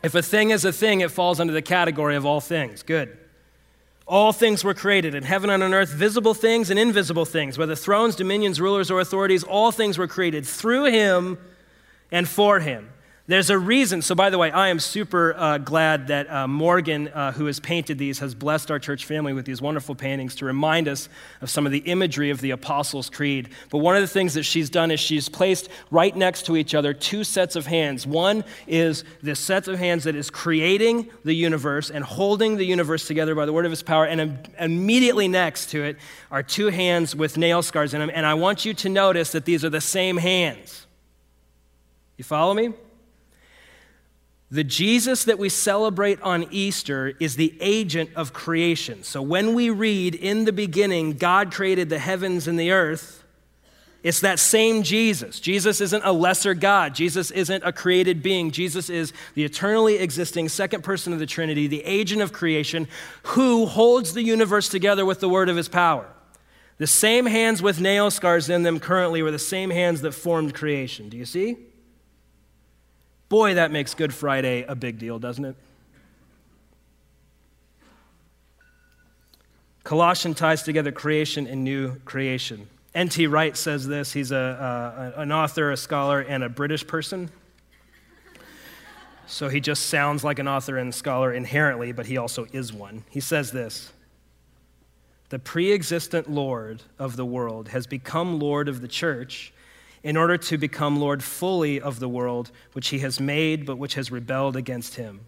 If 0.02 0.14
a 0.14 0.22
thing 0.22 0.50
is 0.50 0.64
a 0.64 0.72
thing, 0.72 1.00
it 1.00 1.10
falls 1.10 1.40
under 1.40 1.52
the 1.52 1.60
category 1.60 2.14
of 2.14 2.24
all 2.24 2.40
things. 2.40 2.82
Good. 2.82 3.18
All 4.08 4.32
things 4.32 4.64
were 4.64 4.72
created 4.72 5.14
in 5.14 5.22
heaven 5.22 5.50
and 5.50 5.62
on 5.62 5.74
earth, 5.74 5.90
visible 5.90 6.32
things 6.32 6.70
and 6.70 6.78
invisible 6.78 7.26
things, 7.26 7.58
whether 7.58 7.76
thrones, 7.76 8.16
dominions, 8.16 8.58
rulers, 8.58 8.90
or 8.90 9.00
authorities, 9.00 9.44
all 9.44 9.70
things 9.70 9.98
were 9.98 10.08
created 10.08 10.46
through 10.46 10.86
him 10.86 11.36
and 12.10 12.26
for 12.26 12.58
him. 12.58 12.88
There's 13.28 13.50
a 13.50 13.58
reason. 13.58 14.00
So, 14.00 14.14
by 14.14 14.30
the 14.30 14.38
way, 14.38 14.50
I 14.50 14.68
am 14.68 14.80
super 14.80 15.34
uh, 15.36 15.58
glad 15.58 16.06
that 16.06 16.30
uh, 16.30 16.48
Morgan, 16.48 17.08
uh, 17.08 17.32
who 17.32 17.44
has 17.44 17.60
painted 17.60 17.98
these, 17.98 18.20
has 18.20 18.34
blessed 18.34 18.70
our 18.70 18.78
church 18.78 19.04
family 19.04 19.34
with 19.34 19.44
these 19.44 19.60
wonderful 19.60 19.94
paintings 19.94 20.34
to 20.36 20.46
remind 20.46 20.88
us 20.88 21.10
of 21.42 21.50
some 21.50 21.66
of 21.66 21.72
the 21.72 21.80
imagery 21.80 22.30
of 22.30 22.40
the 22.40 22.52
Apostles' 22.52 23.10
Creed. 23.10 23.50
But 23.68 23.78
one 23.78 23.96
of 23.96 24.00
the 24.00 24.08
things 24.08 24.32
that 24.32 24.44
she's 24.44 24.70
done 24.70 24.90
is 24.90 24.98
she's 24.98 25.28
placed 25.28 25.68
right 25.90 26.16
next 26.16 26.46
to 26.46 26.56
each 26.56 26.74
other 26.74 26.94
two 26.94 27.22
sets 27.22 27.54
of 27.54 27.66
hands. 27.66 28.06
One 28.06 28.44
is 28.66 29.04
the 29.22 29.34
set 29.34 29.68
of 29.68 29.78
hands 29.78 30.04
that 30.04 30.16
is 30.16 30.30
creating 30.30 31.10
the 31.22 31.34
universe 31.34 31.90
and 31.90 32.04
holding 32.04 32.56
the 32.56 32.64
universe 32.64 33.06
together 33.06 33.34
by 33.34 33.44
the 33.44 33.52
word 33.52 33.66
of 33.66 33.70
his 33.72 33.82
power, 33.82 34.06
and 34.06 34.48
immediately 34.58 35.28
next 35.28 35.68
to 35.72 35.84
it 35.84 35.98
are 36.30 36.42
two 36.42 36.68
hands 36.68 37.14
with 37.14 37.36
nail 37.36 37.60
scars 37.60 37.92
in 37.92 38.00
them. 38.00 38.10
And 38.14 38.24
I 38.24 38.32
want 38.32 38.64
you 38.64 38.72
to 38.72 38.88
notice 38.88 39.32
that 39.32 39.44
these 39.44 39.66
are 39.66 39.70
the 39.70 39.82
same 39.82 40.16
hands. 40.16 40.86
You 42.16 42.24
follow 42.24 42.54
me? 42.54 42.72
The 44.50 44.64
Jesus 44.64 45.24
that 45.24 45.38
we 45.38 45.50
celebrate 45.50 46.20
on 46.22 46.46
Easter 46.50 47.12
is 47.20 47.36
the 47.36 47.54
agent 47.60 48.10
of 48.16 48.32
creation. 48.32 49.02
So 49.02 49.20
when 49.20 49.52
we 49.52 49.68
read, 49.68 50.14
in 50.14 50.46
the 50.46 50.52
beginning, 50.52 51.12
God 51.12 51.52
created 51.52 51.90
the 51.90 51.98
heavens 51.98 52.48
and 52.48 52.58
the 52.58 52.70
earth, 52.70 53.24
it's 54.02 54.20
that 54.20 54.38
same 54.38 54.84
Jesus. 54.84 55.38
Jesus 55.40 55.82
isn't 55.82 56.04
a 56.04 56.12
lesser 56.12 56.54
God. 56.54 56.94
Jesus 56.94 57.30
isn't 57.30 57.64
a 57.64 57.72
created 57.72 58.22
being. 58.22 58.50
Jesus 58.50 58.88
is 58.88 59.12
the 59.34 59.44
eternally 59.44 59.98
existing 59.98 60.48
second 60.48 60.82
person 60.82 61.12
of 61.12 61.18
the 61.18 61.26
Trinity, 61.26 61.66
the 61.66 61.84
agent 61.84 62.22
of 62.22 62.32
creation, 62.32 62.88
who 63.24 63.66
holds 63.66 64.14
the 64.14 64.22
universe 64.22 64.68
together 64.70 65.04
with 65.04 65.20
the 65.20 65.28
word 65.28 65.50
of 65.50 65.56
his 65.56 65.68
power. 65.68 66.08
The 66.78 66.86
same 66.86 67.26
hands 67.26 67.60
with 67.60 67.80
nail 67.80 68.10
scars 68.10 68.48
in 68.48 68.62
them 68.62 68.78
currently 68.80 69.20
were 69.20 69.32
the 69.32 69.38
same 69.38 69.68
hands 69.68 70.00
that 70.02 70.12
formed 70.12 70.54
creation. 70.54 71.08
Do 71.08 71.16
you 71.16 71.26
see? 71.26 71.56
Boy, 73.28 73.54
that 73.54 73.70
makes 73.70 73.94
Good 73.94 74.14
Friday 74.14 74.62
a 74.62 74.74
big 74.74 74.98
deal, 74.98 75.18
doesn't 75.18 75.44
it? 75.44 75.56
Colossian 79.84 80.34
ties 80.34 80.62
together 80.62 80.92
creation 80.92 81.46
and 81.46 81.64
new 81.64 81.96
creation. 82.04 82.68
N.T. 82.94 83.26
Wright 83.26 83.56
says 83.56 83.86
this. 83.86 84.12
He's 84.12 84.32
a, 84.32 85.14
an 85.16 85.30
author, 85.30 85.70
a 85.72 85.76
scholar, 85.76 86.20
and 86.20 86.42
a 86.42 86.48
British 86.48 86.86
person. 86.86 87.30
So 89.26 89.50
he 89.50 89.60
just 89.60 89.86
sounds 89.86 90.24
like 90.24 90.38
an 90.38 90.48
author 90.48 90.78
and 90.78 90.94
scholar 90.94 91.32
inherently, 91.32 91.92
but 91.92 92.06
he 92.06 92.16
also 92.16 92.46
is 92.52 92.72
one. 92.72 93.04
He 93.10 93.20
says 93.20 93.52
this 93.52 93.92
The 95.28 95.38
pre 95.38 95.70
existent 95.72 96.30
Lord 96.30 96.82
of 96.98 97.16
the 97.16 97.26
world 97.26 97.68
has 97.68 97.86
become 97.86 98.38
Lord 98.38 98.68
of 98.68 98.80
the 98.80 98.88
church 98.88 99.52
in 100.02 100.16
order 100.16 100.36
to 100.36 100.58
become 100.58 100.98
Lord 100.98 101.22
fully 101.22 101.80
of 101.80 102.00
the 102.00 102.08
world, 102.08 102.50
which 102.72 102.88
he 102.88 103.00
has 103.00 103.20
made, 103.20 103.66
but 103.66 103.78
which 103.78 103.94
has 103.94 104.10
rebelled 104.10 104.56
against 104.56 104.96
him. 104.96 105.20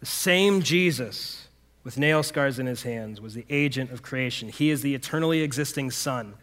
The 0.00 0.06
same 0.06 0.62
Jesus, 0.62 1.48
with 1.84 1.98
nail 1.98 2.22
scars 2.22 2.58
in 2.58 2.66
his 2.66 2.82
hands, 2.82 3.20
was 3.20 3.34
the 3.34 3.46
agent 3.50 3.90
of 3.90 4.02
creation. 4.02 4.48
He 4.48 4.70
is 4.70 4.82
the 4.82 4.94
eternally 4.94 5.42
existing 5.42 5.90
Son. 5.90 6.34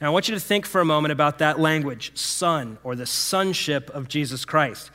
Now, 0.00 0.08
I 0.08 0.10
want 0.10 0.28
you 0.28 0.34
to 0.34 0.40
think 0.40 0.64
for 0.64 0.80
a 0.80 0.84
moment 0.84 1.12
about 1.12 1.38
that 1.38 1.58
language, 1.58 2.12
son, 2.14 2.78
or 2.84 2.94
the 2.94 3.06
sonship 3.06 3.90
of 3.90 4.06
Jesus 4.06 4.44
Christ. 4.44 4.90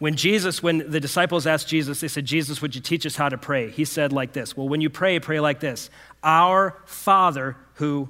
When 0.00 0.16
Jesus, 0.16 0.62
when 0.62 0.90
the 0.90 0.98
disciples 0.98 1.46
asked 1.46 1.68
Jesus, 1.68 2.00
they 2.00 2.08
said, 2.08 2.24
Jesus, 2.24 2.60
would 2.62 2.74
you 2.74 2.80
teach 2.80 3.04
us 3.04 3.16
how 3.16 3.28
to 3.28 3.38
pray? 3.38 3.70
He 3.70 3.84
said 3.84 4.12
like 4.12 4.32
this 4.32 4.56
Well, 4.56 4.68
when 4.68 4.80
you 4.80 4.90
pray, 4.90 5.20
pray 5.20 5.40
like 5.40 5.60
this 5.60 5.90
Our 6.24 6.76
Father 6.84 7.56
who 7.74 8.08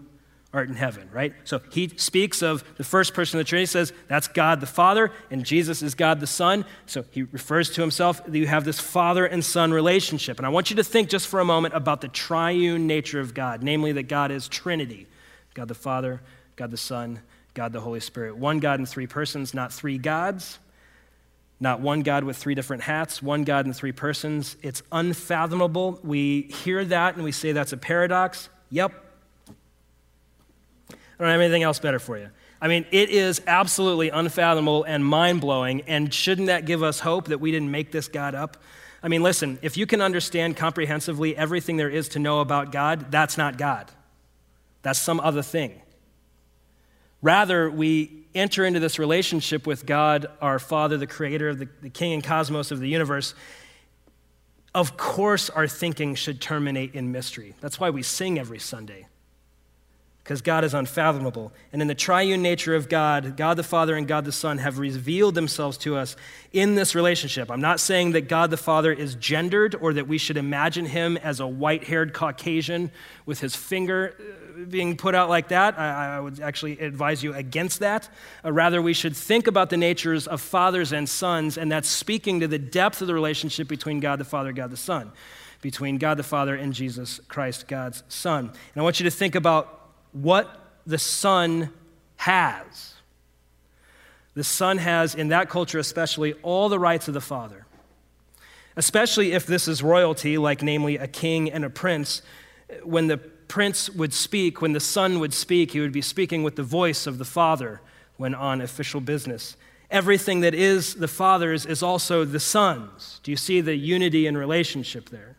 art 0.53 0.69
in 0.69 0.75
heaven, 0.75 1.09
right? 1.13 1.33
So 1.45 1.61
he 1.71 1.89
speaks 1.97 2.43
of 2.43 2.65
the 2.77 2.85
first 2.85 3.15
person 3.15 3.39
of 3.39 3.47
the 3.47 3.49
Trinity, 3.49 3.67
says 3.67 3.93
that's 4.09 4.27
God 4.27 4.61
the 4.61 4.67
Father, 4.67 5.13
and 5.31 5.45
Jesus 5.45 5.81
is 5.83 5.95
God 5.95 6.19
the 6.19 6.27
Son. 6.27 6.65
So 6.87 7.05
he 7.11 7.23
refers 7.23 7.71
to 7.71 7.81
himself 7.81 8.25
that 8.25 8.37
you 8.37 8.49
have 8.49 8.65
this 8.65 8.81
Father 8.81 9.25
and 9.27 9.45
Son 9.45 9.73
relationship. 9.73 10.39
And 10.39 10.47
I 10.47 10.49
want 10.49 10.71
you 10.71 10.77
to 10.77 10.85
think 10.85 11.09
just 11.09 11.29
for 11.29 11.39
a 11.39 11.45
moment 11.45 11.75
about 11.75 12.01
the 12.01 12.09
triune 12.09 12.87
nature 12.87 13.21
of 13.21 13.33
God, 13.33 13.63
namely 13.63 13.93
that 13.93 14.05
God 14.05 14.31
is 14.31 14.49
Trinity 14.49 15.07
God 15.55 15.69
the 15.69 15.75
Father, 15.75 16.21
God 16.57 16.71
the 16.71 16.77
Son, 16.77 17.21
God 17.55 17.73
the 17.73 17.81
Holy 17.81 18.01
Spirit. 18.01 18.37
One 18.37 18.61
God 18.61 18.79
in 18.79 18.87
three 18.87 19.09
persons, 19.09 19.53
not 19.53 19.73
three 19.73 19.99
gods. 19.99 20.59
Not 21.63 21.81
one 21.81 22.01
God 22.01 22.25
with 22.25 22.39
three 22.39 22.55
different 22.55 22.85
hats, 22.85 23.23
one 23.23 23.45
God 23.45 23.67
in 23.67 23.75
three 23.75 23.93
persons. 23.93 24.57
It's 24.63 24.83
unfathomable. 24.91 26.01
We 26.03 26.43
hear 26.43 26.85
that 26.87 27.17
and 27.17 27.25
we 27.25 27.33
say 27.33 27.53
that's 27.53 27.75
a 27.75 27.77
paradox. 27.77 28.49
Yep, 28.71 28.95
I 31.21 31.25
don't 31.25 31.33
have 31.33 31.41
anything 31.43 31.63
else 31.63 31.79
better 31.79 31.99
for 31.99 32.17
you. 32.17 32.31
I 32.63 32.69
mean, 32.69 32.87
it 32.91 33.11
is 33.11 33.43
absolutely 33.47 34.09
unfathomable 34.09 34.85
and 34.85 35.05
mind 35.05 35.43
blowing, 35.43 35.83
and 35.83 36.13
shouldn't 36.13 36.47
that 36.47 36.65
give 36.65 36.83
us 36.83 37.01
hope 37.01 37.29
that 37.29 37.41
we 37.41 37.51
didn't 37.51 37.71
make 37.71 37.93
this 37.93 38.09
God 38.09 38.35
up? 38.35 38.57
I 39.03 39.09
mean, 39.09 39.23
listen, 39.23 39.59
if 39.61 39.77
you 39.77 39.87
can 39.87 40.01
understand 40.01 40.57
comprehensively 40.57 41.37
everything 41.37 41.77
there 41.77 41.91
is 41.91 42.09
to 42.11 42.19
know 42.19 42.41
about 42.41 42.73
God, 42.73 43.11
that's 43.11 43.37
not 43.37 43.59
God. 43.59 43.91
That's 44.81 44.99
some 44.99 45.21
other 45.21 45.43
thing. 45.43 45.83
Rather, 47.21 47.71
we 47.71 48.25
enter 48.35 48.65
into 48.65 48.81
this 48.81 48.99
relationship 48.99 49.67
with 49.67 49.85
God, 49.85 50.25
our 50.41 50.59
Father, 50.59 50.97
the 50.97 51.07
creator 51.07 51.51
of 51.51 51.59
the, 51.59 51.69
the 51.83 51.91
King 51.91 52.15
and 52.15 52.25
cosmos 52.25 52.71
of 52.71 52.81
the 52.81 52.89
universe. 52.89 53.35
Of 54.75 54.97
course, 54.97 55.51
our 55.51 55.69
thinking 55.69 56.15
should 56.15 56.41
terminate 56.41 56.95
in 56.95 57.13
mystery. 57.13 57.55
That's 57.61 57.79
why 57.79 57.91
we 57.91 58.03
sing 58.03 58.39
every 58.39 58.59
Sunday 58.59 59.07
because 60.31 60.43
God 60.43 60.63
is 60.63 60.75
unfathomable. 60.75 61.51
And 61.73 61.83
in 61.83 61.89
the 61.89 61.95
triune 61.97 62.41
nature 62.41 62.77
of 62.77 62.89
God, 62.89 63.37
God 63.37 63.55
the 63.55 63.65
Father 63.65 63.97
and 63.97 64.07
God 64.07 64.25
the 64.25 64.31
Son 64.31 64.59
have 64.59 64.79
revealed 64.79 65.35
themselves 65.35 65.77
to 65.79 65.97
us 65.97 66.15
in 66.53 66.77
this 66.77 66.95
relationship. 66.95 67.51
I'm 67.51 67.61
not 67.61 67.81
saying 67.81 68.13
that 68.13 68.29
God 68.29 68.53
the 68.53 68.57
Father 68.57 68.93
is 68.93 69.17
gendered 69.17 69.75
or 69.75 69.93
that 69.93 70.07
we 70.07 70.19
should 70.19 70.37
imagine 70.37 70.87
him 70.87 71.17
as 71.17 71.41
a 71.41 71.49
white 71.49 71.83
haired 71.83 72.15
Caucasian 72.15 72.93
with 73.27 73.41
his 73.41 73.57
finger 73.57 74.15
uh, 74.21 74.67
being 74.67 74.97
put 74.97 75.17
out 75.17 75.29
like 75.29 75.49
that. 75.49 75.77
I, 75.77 76.19
I 76.19 76.21
would 76.21 76.39
actually 76.39 76.79
advise 76.79 77.25
you 77.25 77.35
against 77.35 77.81
that. 77.81 78.09
Uh, 78.45 78.53
rather, 78.53 78.81
we 78.81 78.95
should 78.95 79.17
think 79.17 79.49
about 79.49 79.69
the 79.69 79.79
natures 79.79 80.29
of 80.29 80.41
fathers 80.41 80.93
and 80.93 81.09
sons, 81.09 81.59
and 81.59 81.73
that's 81.73 81.89
speaking 81.89 82.39
to 82.39 82.47
the 82.47 82.57
depth 82.57 83.01
of 83.01 83.09
the 83.09 83.15
relationship 83.15 83.67
between 83.67 83.99
God 83.99 84.21
the 84.21 84.25
Father 84.25 84.51
and 84.51 84.57
God 84.57 84.71
the 84.71 84.77
Son, 84.77 85.11
between 85.61 85.99
God 85.99 86.19
the 86.19 86.23
Father 86.23 86.55
and 86.55 86.73
Jesus 86.73 87.21
Christ, 87.27 87.67
God's 87.67 88.05
Son. 88.09 88.45
And 88.47 88.77
I 88.77 88.83
want 88.83 89.01
you 89.01 89.05
to 89.05 89.11
think 89.11 89.35
about 89.35 89.79
what 90.13 90.73
the 90.87 90.99
Son 90.99 91.71
has. 92.17 92.95
The 94.35 94.45
Son 94.45 94.79
has, 94.79 95.15
in 95.15 95.29
that 95.29 95.49
culture 95.49 95.79
especially, 95.79 96.35
all 96.43 96.69
the 96.69 96.79
rights 96.79 97.09
of 97.09 97.15
the 97.15 97.21
Father. 97.21 97.67
Especially 98.77 99.33
if 99.33 99.47
this 99.47 99.67
is 99.67 99.83
royalty, 99.83 100.39
like 100.39 100.63
namely 100.63 100.97
a 100.97 101.09
king 101.09 101.51
and 101.51 101.65
a 101.65 101.71
prince. 101.71 102.23
When 102.85 103.09
the 103.09 103.19
prince 103.19 103.91
would 103.91 104.13
speak, 104.13 104.63
when 104.63 104.73
the 104.73 104.81
Son 104.81 105.19
would 105.19 105.35
speak, 105.35 105.73
he 105.73 105.81
would 105.81 105.93
be 105.93 106.03
speaking 106.03 106.43
with 106.43 106.57
the 106.57 106.63
voice 106.63 107.07
of 107.07 107.19
the 107.19 107.25
Father 107.25 107.81
when 108.17 108.35
on 108.35 108.61
official 108.61 109.01
business. 109.01 109.57
Everything 109.91 110.41
that 110.41 110.55
is 110.55 110.95
the 110.95 111.09
Father's 111.09 111.67
is 111.67 111.83
also 111.83 112.25
the 112.25 112.39
Son's. 112.39 113.19
Do 113.25 113.33
you 113.33 113.37
see 113.37 113.61
the 113.61 113.75
unity 113.75 114.27
and 114.29 114.39
relationship 114.39 115.09
there? 115.11 115.37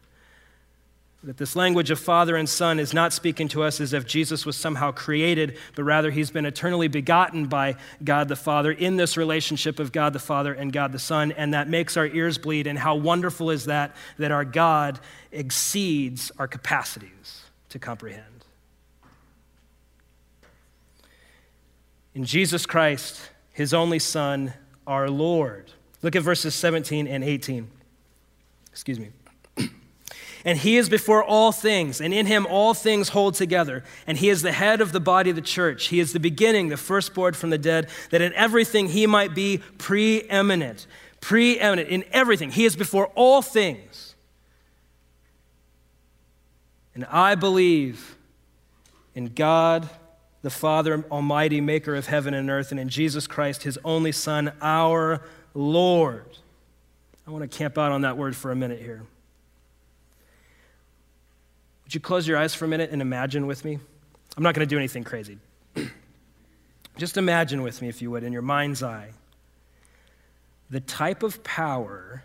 That 1.23 1.37
this 1.37 1.55
language 1.55 1.91
of 1.91 1.99
Father 1.99 2.35
and 2.35 2.49
Son 2.49 2.79
is 2.79 2.95
not 2.95 3.13
speaking 3.13 3.47
to 3.49 3.61
us 3.61 3.79
as 3.79 3.93
if 3.93 4.07
Jesus 4.07 4.43
was 4.43 4.57
somehow 4.57 4.91
created, 4.91 5.55
but 5.75 5.83
rather 5.83 6.09
he's 6.09 6.31
been 6.31 6.47
eternally 6.47 6.87
begotten 6.87 7.45
by 7.45 7.75
God 8.03 8.27
the 8.27 8.35
Father 8.35 8.71
in 8.71 8.95
this 8.95 9.17
relationship 9.17 9.79
of 9.79 9.91
God 9.91 10.13
the 10.13 10.19
Father 10.19 10.51
and 10.51 10.73
God 10.73 10.91
the 10.91 10.99
Son, 10.99 11.31
and 11.33 11.53
that 11.53 11.69
makes 11.69 11.95
our 11.95 12.07
ears 12.07 12.39
bleed. 12.39 12.65
And 12.65 12.79
how 12.79 12.95
wonderful 12.95 13.51
is 13.51 13.65
that, 13.65 13.95
that 14.17 14.31
our 14.31 14.43
God 14.43 14.99
exceeds 15.31 16.31
our 16.39 16.47
capacities 16.47 17.43
to 17.69 17.77
comprehend. 17.77 18.25
In 22.15 22.25
Jesus 22.25 22.65
Christ, 22.65 23.29
his 23.53 23.75
only 23.75 23.99
Son, 23.99 24.53
our 24.87 25.07
Lord. 25.07 25.71
Look 26.01 26.15
at 26.15 26.23
verses 26.23 26.55
17 26.55 27.07
and 27.07 27.23
18. 27.23 27.69
Excuse 28.71 28.99
me. 28.99 29.09
And 30.43 30.57
he 30.57 30.77
is 30.77 30.89
before 30.89 31.23
all 31.23 31.51
things, 31.51 32.01
and 32.01 32.13
in 32.13 32.25
him 32.25 32.47
all 32.47 32.73
things 32.73 33.09
hold 33.09 33.35
together. 33.35 33.83
And 34.07 34.17
he 34.17 34.29
is 34.29 34.41
the 34.41 34.51
head 34.51 34.81
of 34.81 34.91
the 34.91 34.99
body 34.99 35.29
of 35.29 35.35
the 35.35 35.41
church. 35.41 35.87
He 35.87 35.99
is 35.99 36.13
the 36.13 36.19
beginning, 36.19 36.69
the 36.69 36.77
firstborn 36.77 37.33
from 37.33 37.51
the 37.51 37.57
dead, 37.57 37.89
that 38.09 38.21
in 38.21 38.33
everything 38.33 38.89
he 38.89 39.05
might 39.05 39.35
be 39.35 39.59
preeminent. 39.77 40.87
Preeminent 41.19 41.89
in 41.89 42.03
everything. 42.11 42.51
He 42.51 42.65
is 42.65 42.75
before 42.75 43.07
all 43.15 43.41
things. 43.41 44.15
And 46.95 47.05
I 47.05 47.35
believe 47.35 48.17
in 49.13 49.27
God, 49.27 49.89
the 50.41 50.49
Father 50.49 51.05
Almighty, 51.11 51.61
maker 51.61 51.93
of 51.93 52.07
heaven 52.07 52.33
and 52.33 52.49
earth, 52.49 52.71
and 52.71 52.79
in 52.79 52.89
Jesus 52.89 53.27
Christ, 53.27 53.63
his 53.63 53.77
only 53.85 54.11
Son, 54.11 54.53
our 54.61 55.21
Lord. 55.53 56.25
I 57.27 57.31
want 57.31 57.49
to 57.49 57.57
camp 57.57 57.77
out 57.77 57.91
on 57.91 58.01
that 58.01 58.17
word 58.17 58.35
for 58.35 58.51
a 58.51 58.55
minute 58.55 58.79
here. 58.79 59.03
Would 61.91 61.95
you 61.95 61.99
close 61.99 62.25
your 62.25 62.37
eyes 62.37 62.55
for 62.55 62.63
a 62.63 62.67
minute 62.69 62.91
and 62.91 63.01
imagine 63.01 63.47
with 63.47 63.65
me? 63.65 63.77
I'm 64.37 64.43
not 64.43 64.55
going 64.55 64.65
to 64.65 64.75
do 64.75 64.77
anything 64.77 65.03
crazy. 65.03 65.39
Just 66.97 67.17
imagine 67.17 67.63
with 67.63 67.81
me, 67.81 67.89
if 67.89 68.01
you 68.01 68.09
would, 68.11 68.23
in 68.23 68.31
your 68.31 68.41
mind's 68.41 68.81
eye, 68.81 69.09
the 70.69 70.79
type 70.79 71.21
of 71.21 71.43
power 71.43 72.23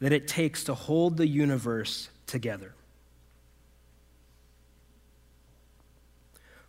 that 0.00 0.12
it 0.12 0.28
takes 0.28 0.64
to 0.64 0.74
hold 0.74 1.16
the 1.16 1.26
universe 1.26 2.10
together. 2.26 2.74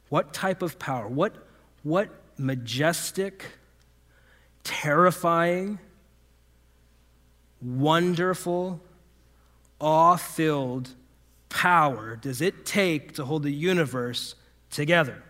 What 0.07 0.31
type 0.31 0.61
of 0.61 0.79
power? 0.79 1.05
What, 1.05 1.35
what 1.83 2.07
majestic, 2.37 3.43
terrifying, 4.63 5.79
wonderful, 7.61 8.79
awe 9.81 10.15
filled 10.15 10.93
power 11.49 12.15
does 12.15 12.41
it 12.41 12.65
take 12.65 13.13
to 13.15 13.25
hold 13.25 13.43
the 13.43 13.51
universe 13.51 14.35
together? 14.69 15.23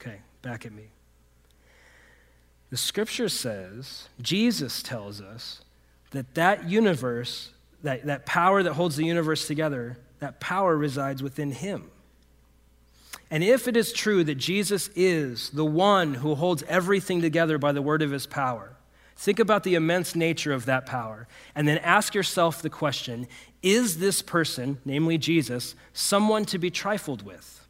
Okay, 0.00 0.20
back 0.42 0.66
at 0.66 0.72
me. 0.72 0.84
The 2.70 2.76
scripture 2.76 3.28
says, 3.28 4.08
Jesus 4.20 4.82
tells 4.82 5.20
us 5.20 5.62
that 6.10 6.34
that 6.34 6.68
universe, 6.68 7.50
that, 7.82 8.06
that 8.06 8.26
power 8.26 8.62
that 8.62 8.74
holds 8.74 8.96
the 8.96 9.04
universe 9.04 9.46
together, 9.46 9.98
that 10.18 10.40
power 10.40 10.76
resides 10.76 11.22
within 11.22 11.52
him. 11.52 11.90
And 13.30 13.42
if 13.42 13.66
it 13.66 13.76
is 13.76 13.92
true 13.92 14.22
that 14.24 14.36
Jesus 14.36 14.88
is 14.94 15.50
the 15.50 15.64
one 15.64 16.14
who 16.14 16.34
holds 16.34 16.62
everything 16.64 17.20
together 17.20 17.58
by 17.58 17.72
the 17.72 17.82
word 17.82 18.02
of 18.02 18.10
his 18.10 18.26
power, 18.26 18.75
Think 19.16 19.38
about 19.38 19.64
the 19.64 19.74
immense 19.74 20.14
nature 20.14 20.52
of 20.52 20.66
that 20.66 20.84
power, 20.84 21.26
and 21.54 21.66
then 21.66 21.78
ask 21.78 22.14
yourself 22.14 22.60
the 22.60 22.70
question 22.70 23.26
Is 23.62 23.98
this 23.98 24.22
person, 24.22 24.78
namely 24.84 25.18
Jesus, 25.18 25.74
someone 25.92 26.44
to 26.46 26.58
be 26.58 26.70
trifled 26.70 27.22
with? 27.22 27.66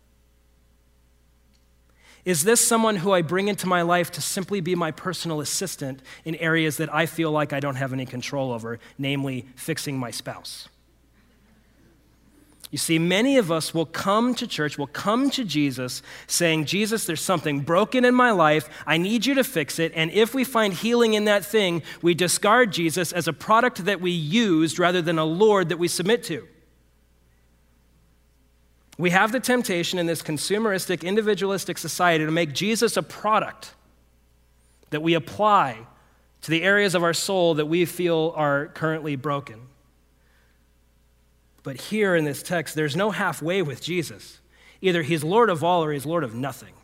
Is 2.25 2.43
this 2.43 2.67
someone 2.67 2.97
who 2.97 3.13
I 3.13 3.23
bring 3.23 3.47
into 3.47 3.69
my 3.69 3.83
life 3.83 4.11
to 4.13 4.21
simply 4.21 4.61
be 4.61 4.75
my 4.75 4.91
personal 4.91 5.41
assistant 5.41 6.03
in 6.25 6.35
areas 6.35 6.77
that 6.79 6.93
I 6.93 7.07
feel 7.07 7.31
like 7.31 7.53
I 7.53 7.61
don't 7.61 7.77
have 7.77 7.93
any 7.93 8.05
control 8.05 8.53
over, 8.53 8.81
namely 8.99 9.47
fixing 9.55 9.97
my 9.97 10.11
spouse? 10.11 10.69
You 12.71 12.79
see, 12.79 12.99
many 12.99 13.39
of 13.39 13.53
us 13.53 13.73
will 13.73 13.87
come 13.87 14.35
to 14.35 14.47
church, 14.47 14.77
will 14.77 14.89
come 14.89 15.31
to 15.31 15.45
Jesus 15.45 16.03
saying, 16.27 16.65
Jesus, 16.65 17.07
there's 17.07 17.21
something 17.21 17.61
broken 17.61 18.05
in 18.05 18.15
my 18.15 18.33
life. 18.33 18.69
I 18.87 18.97
need 18.97 19.25
you 19.25 19.35
to 19.35 19.45
fix 19.45 19.79
it. 19.79 19.93
And 19.95 20.11
if 20.11 20.35
we 20.35 20.43
find 20.43 20.73
healing 20.73 21.15
in 21.15 21.27
that 21.27 21.45
thing, 21.45 21.83
we 22.03 22.13
discard 22.13 22.73
Jesus 22.73 23.13
as 23.13 23.29
a 23.29 23.33
product 23.33 23.85
that 23.85 24.01
we 24.01 24.11
used 24.11 24.79
rather 24.79 25.01
than 25.01 25.19
a 25.19 25.25
Lord 25.25 25.69
that 25.69 25.79
we 25.79 25.87
submit 25.87 26.25
to. 26.25 26.47
We 28.99 29.11
have 29.11 29.31
the 29.31 29.41
temptation 29.41 29.99
in 29.99 30.07
this 30.07 30.23
consumeristic, 30.23 31.05
individualistic 31.05 31.79
society 31.79 32.25
to 32.25 32.33
make 32.33 32.53
Jesus 32.53 32.97
a 32.97 33.03
product 33.03 33.75
that 34.91 35.03
we 35.03 35.15
apply 35.15 35.87
to 36.43 36.51
the 36.51 36.63
areas 36.63 36.95
of 36.95 37.03
our 37.03 37.15
soul 37.15 37.55
that 37.55 37.67
we 37.67 37.85
feel 37.85 38.33
are 38.37 38.67
currently 38.69 39.15
broken. 39.15 39.61
But 41.67 41.81
here 41.81 42.15
in 42.15 42.25
this 42.25 42.45
text, 42.45 42.77
there's 42.77 42.95
no 42.95 43.11
halfway 43.11 43.61
with 43.61 43.83
Jesus. 43.83 44.39
Either 44.81 45.03
he's 45.03 45.25
Lord 45.25 45.51
of 45.51 45.65
all 45.65 45.83
or 45.83 45.93
he's 45.93 46.07
Lord 46.07 46.23
of 46.23 46.33
nothing. 46.33 46.75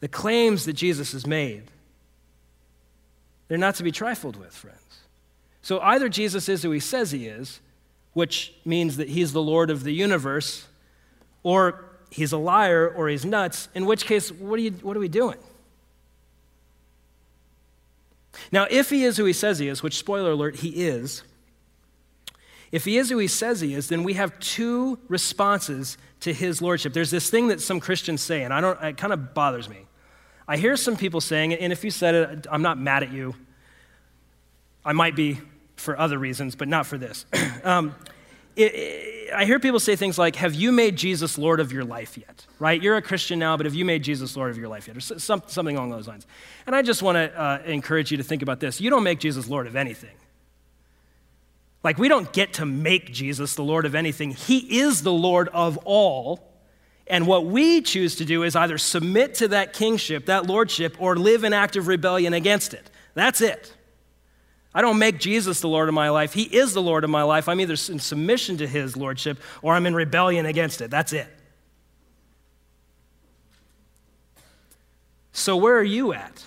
The 0.00 0.08
claims 0.08 0.64
that 0.64 0.72
Jesus 0.72 1.12
has 1.12 1.26
made, 1.26 1.64
they're 3.48 3.58
not 3.58 3.74
to 3.74 3.82
be 3.82 3.92
trifled 3.92 4.36
with, 4.36 4.54
friends. 4.54 5.00
So 5.60 5.78
either 5.80 6.08
Jesus 6.08 6.48
is 6.48 6.62
who 6.62 6.70
he 6.70 6.80
says 6.80 7.10
he 7.10 7.26
is, 7.26 7.60
which 8.14 8.54
means 8.64 8.96
that 8.96 9.10
he's 9.10 9.34
the 9.34 9.42
Lord 9.42 9.68
of 9.68 9.84
the 9.84 9.92
universe, 9.92 10.66
or 11.42 11.84
he's 12.08 12.32
a 12.32 12.38
liar 12.38 12.88
or 12.88 13.10
he's 13.10 13.26
nuts, 13.26 13.68
in 13.74 13.84
which 13.84 14.06
case, 14.06 14.32
what 14.32 14.58
are, 14.58 14.62
you, 14.62 14.70
what 14.70 14.96
are 14.96 15.00
we 15.00 15.08
doing? 15.08 15.36
Now, 18.50 18.66
if 18.70 18.88
he 18.88 19.04
is 19.04 19.18
who 19.18 19.26
he 19.26 19.34
says 19.34 19.58
he 19.58 19.68
is, 19.68 19.82
which, 19.82 19.98
spoiler 19.98 20.30
alert, 20.30 20.56
he 20.56 20.70
is, 20.86 21.24
if 22.72 22.84
he 22.84 22.98
is 22.98 23.10
who 23.10 23.18
he 23.18 23.28
says 23.28 23.60
he 23.60 23.74
is, 23.74 23.88
then 23.88 24.02
we 24.02 24.14
have 24.14 24.38
two 24.40 24.98
responses 25.08 25.96
to 26.20 26.32
his 26.32 26.60
lordship. 26.60 26.92
There's 26.92 27.10
this 27.10 27.30
thing 27.30 27.48
that 27.48 27.60
some 27.60 27.80
Christians 27.80 28.20
say, 28.22 28.42
and 28.42 28.52
I 28.52 28.60
don't, 28.60 28.80
it 28.82 28.96
kind 28.96 29.12
of 29.12 29.34
bothers 29.34 29.68
me. 29.68 29.86
I 30.48 30.56
hear 30.56 30.76
some 30.76 30.96
people 30.96 31.20
saying 31.20 31.54
and 31.54 31.72
if 31.72 31.84
you 31.84 31.90
said 31.90 32.14
it, 32.14 32.46
I'm 32.50 32.62
not 32.62 32.78
mad 32.78 33.02
at 33.02 33.12
you. 33.12 33.34
I 34.84 34.92
might 34.92 35.16
be 35.16 35.40
for 35.76 35.98
other 35.98 36.18
reasons, 36.18 36.54
but 36.54 36.68
not 36.68 36.86
for 36.86 36.96
this. 36.98 37.26
um, 37.64 37.94
it, 38.54 38.74
it, 38.74 39.32
I 39.34 39.44
hear 39.44 39.58
people 39.58 39.80
say 39.80 39.96
things 39.96 40.18
like, 40.18 40.36
Have 40.36 40.54
you 40.54 40.72
made 40.72 40.96
Jesus 40.96 41.36
Lord 41.36 41.60
of 41.60 41.72
your 41.72 41.84
life 41.84 42.16
yet? 42.16 42.46
Right? 42.58 42.80
You're 42.80 42.96
a 42.96 43.02
Christian 43.02 43.38
now, 43.38 43.56
but 43.56 43.66
have 43.66 43.74
you 43.74 43.84
made 43.84 44.02
Jesus 44.02 44.36
Lord 44.36 44.50
of 44.50 44.56
your 44.56 44.68
life 44.68 44.86
yet? 44.86 44.96
Or 44.96 45.00
some, 45.00 45.42
something 45.46 45.76
along 45.76 45.90
those 45.90 46.08
lines. 46.08 46.26
And 46.66 46.74
I 46.74 46.82
just 46.82 47.02
want 47.02 47.16
to 47.16 47.38
uh, 47.38 47.62
encourage 47.66 48.10
you 48.10 48.16
to 48.16 48.22
think 48.22 48.42
about 48.42 48.60
this. 48.60 48.80
You 48.80 48.88
don't 48.88 49.02
make 49.02 49.18
Jesus 49.18 49.48
Lord 49.48 49.66
of 49.66 49.76
anything. 49.76 50.14
Like, 51.86 51.98
we 51.98 52.08
don't 52.08 52.32
get 52.32 52.54
to 52.54 52.66
make 52.66 53.12
Jesus 53.12 53.54
the 53.54 53.62
Lord 53.62 53.86
of 53.86 53.94
anything, 53.94 54.32
He 54.32 54.80
is 54.80 55.04
the 55.04 55.12
Lord 55.12 55.48
of 55.50 55.78
all. 55.84 56.52
And 57.06 57.28
what 57.28 57.46
we 57.46 57.80
choose 57.80 58.16
to 58.16 58.24
do 58.24 58.42
is 58.42 58.56
either 58.56 58.76
submit 58.76 59.36
to 59.36 59.48
that 59.48 59.72
kingship, 59.72 60.26
that 60.26 60.48
lordship, 60.48 60.96
or 60.98 61.14
live 61.14 61.44
in 61.44 61.52
active 61.52 61.86
rebellion 61.86 62.34
against 62.34 62.74
it. 62.74 62.90
That's 63.14 63.40
it. 63.40 63.72
I 64.74 64.82
don't 64.82 64.98
make 64.98 65.20
Jesus 65.20 65.60
the 65.60 65.68
Lord 65.68 65.86
of 65.88 65.94
my 65.94 66.08
life. 66.10 66.32
He 66.32 66.42
is 66.42 66.74
the 66.74 66.82
Lord 66.82 67.04
of 67.04 67.10
my 67.10 67.22
life. 67.22 67.48
I'm 67.48 67.60
either 67.60 67.74
in 67.74 68.00
submission 68.00 68.56
to 68.56 68.66
His 68.66 68.96
lordship 68.96 69.38
or 69.62 69.74
I'm 69.74 69.86
in 69.86 69.94
rebellion 69.94 70.44
against 70.44 70.80
it. 70.80 70.90
That's 70.90 71.12
it. 71.12 71.28
So, 75.30 75.56
where 75.56 75.78
are 75.78 75.84
you 75.84 76.12
at? 76.14 76.42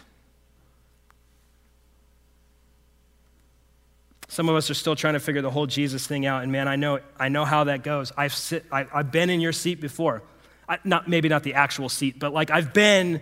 Some 4.30 4.48
of 4.48 4.56
us 4.56 4.70
are 4.70 4.76
still 4.76 4.96
trying 4.96 5.16
to 5.16 5.20
figure 5.20 5.42
the 5.42 5.52
whole 5.52 5.68
Jesus 5.68 6.08
thing 6.08 6.26
out, 6.26 6.44
and 6.44 6.52
man, 6.52 6.68
I 6.68 6.78
know, 6.78 7.00
I 7.20 7.28
know 7.30 7.44
how 7.44 7.66
that 7.66 7.84
goes. 7.84 8.14
I've, 8.16 8.34
sit, 8.34 8.64
I, 8.72 8.86
have 8.86 9.12
been 9.12 9.30
in 9.30 9.42
your 9.42 9.52
seat 9.52 9.82
before. 9.82 10.24
I, 10.70 10.78
not, 10.84 11.08
maybe 11.08 11.28
not 11.28 11.44
the 11.44 11.56
actual 11.56 11.90
seat, 11.90 12.20
but 12.20 12.32
like 12.32 12.50
I've 12.50 12.74
been 12.74 13.22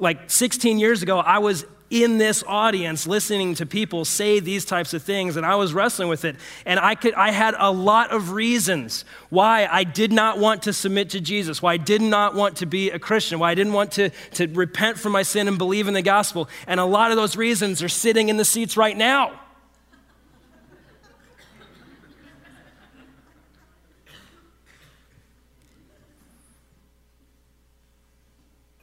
Like 0.00 0.28
16 0.28 0.78
years 0.78 1.02
ago, 1.02 1.18
I 1.18 1.38
was 1.38 1.64
in 1.90 2.18
this 2.18 2.42
audience 2.48 3.06
listening 3.06 3.54
to 3.54 3.66
people 3.66 4.04
say 4.04 4.40
these 4.40 4.64
types 4.64 4.94
of 4.94 5.02
things 5.02 5.36
and 5.36 5.46
I 5.46 5.54
was 5.54 5.72
wrestling 5.72 6.08
with 6.08 6.24
it 6.24 6.34
and 6.66 6.80
I 6.80 6.96
could 6.96 7.14
I 7.14 7.30
had 7.30 7.54
a 7.56 7.70
lot 7.70 8.10
of 8.10 8.32
reasons 8.32 9.04
why 9.28 9.68
I 9.70 9.84
did 9.84 10.10
not 10.10 10.38
want 10.38 10.62
to 10.64 10.72
submit 10.72 11.10
to 11.10 11.20
Jesus, 11.20 11.62
why 11.62 11.74
I 11.74 11.76
did 11.76 12.02
not 12.02 12.34
want 12.34 12.56
to 12.56 12.66
be 12.66 12.90
a 12.90 12.98
Christian, 12.98 13.38
why 13.38 13.52
I 13.52 13.54
didn't 13.54 13.74
want 13.74 13.92
to, 13.92 14.10
to 14.32 14.48
repent 14.48 14.98
from 14.98 15.12
my 15.12 15.22
sin 15.22 15.46
and 15.46 15.56
believe 15.56 15.86
in 15.86 15.94
the 15.94 16.02
gospel. 16.02 16.48
And 16.66 16.80
a 16.80 16.84
lot 16.84 17.12
of 17.12 17.16
those 17.16 17.36
reasons 17.36 17.82
are 17.82 17.88
sitting 17.88 18.28
in 18.28 18.38
the 18.38 18.44
seats 18.44 18.76
right 18.76 18.96
now. 18.96 19.40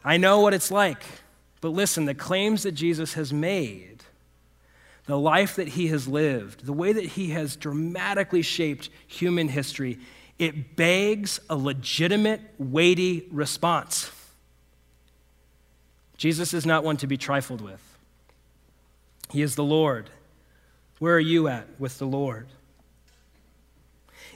I 0.04 0.18
know 0.18 0.40
what 0.40 0.54
it's 0.54 0.72
like. 0.72 1.04
But 1.62 1.70
listen, 1.70 2.06
the 2.06 2.16
claims 2.16 2.64
that 2.64 2.72
Jesus 2.72 3.14
has 3.14 3.32
made, 3.32 4.04
the 5.06 5.18
life 5.18 5.56
that 5.56 5.70
he 5.70 5.88
has 5.88 6.08
lived, 6.08 6.66
the 6.66 6.74
way 6.74 6.92
that 6.92 7.06
he 7.06 7.30
has 7.32 7.56
dramatically 7.56 8.42
shaped 8.42 8.90
human 9.08 9.48
history, 9.48 10.00
it 10.40 10.76
begs 10.76 11.40
a 11.50 11.56
legitimate, 11.56 12.42
weighty 12.58 13.28
response. 13.32 14.12
Jesus 16.18 16.54
is 16.54 16.66
not 16.66 16.84
one 16.84 16.98
to 16.98 17.08
be 17.08 17.18
trifled 17.18 17.62
with. 17.62 17.82
He 19.30 19.42
is 19.42 19.56
the 19.56 19.64
Lord. 19.64 20.10
Where 21.00 21.16
are 21.16 21.20
you 21.20 21.48
at 21.48 21.68
with 21.80 21.98
the 22.00 22.06
Lord? 22.06 22.48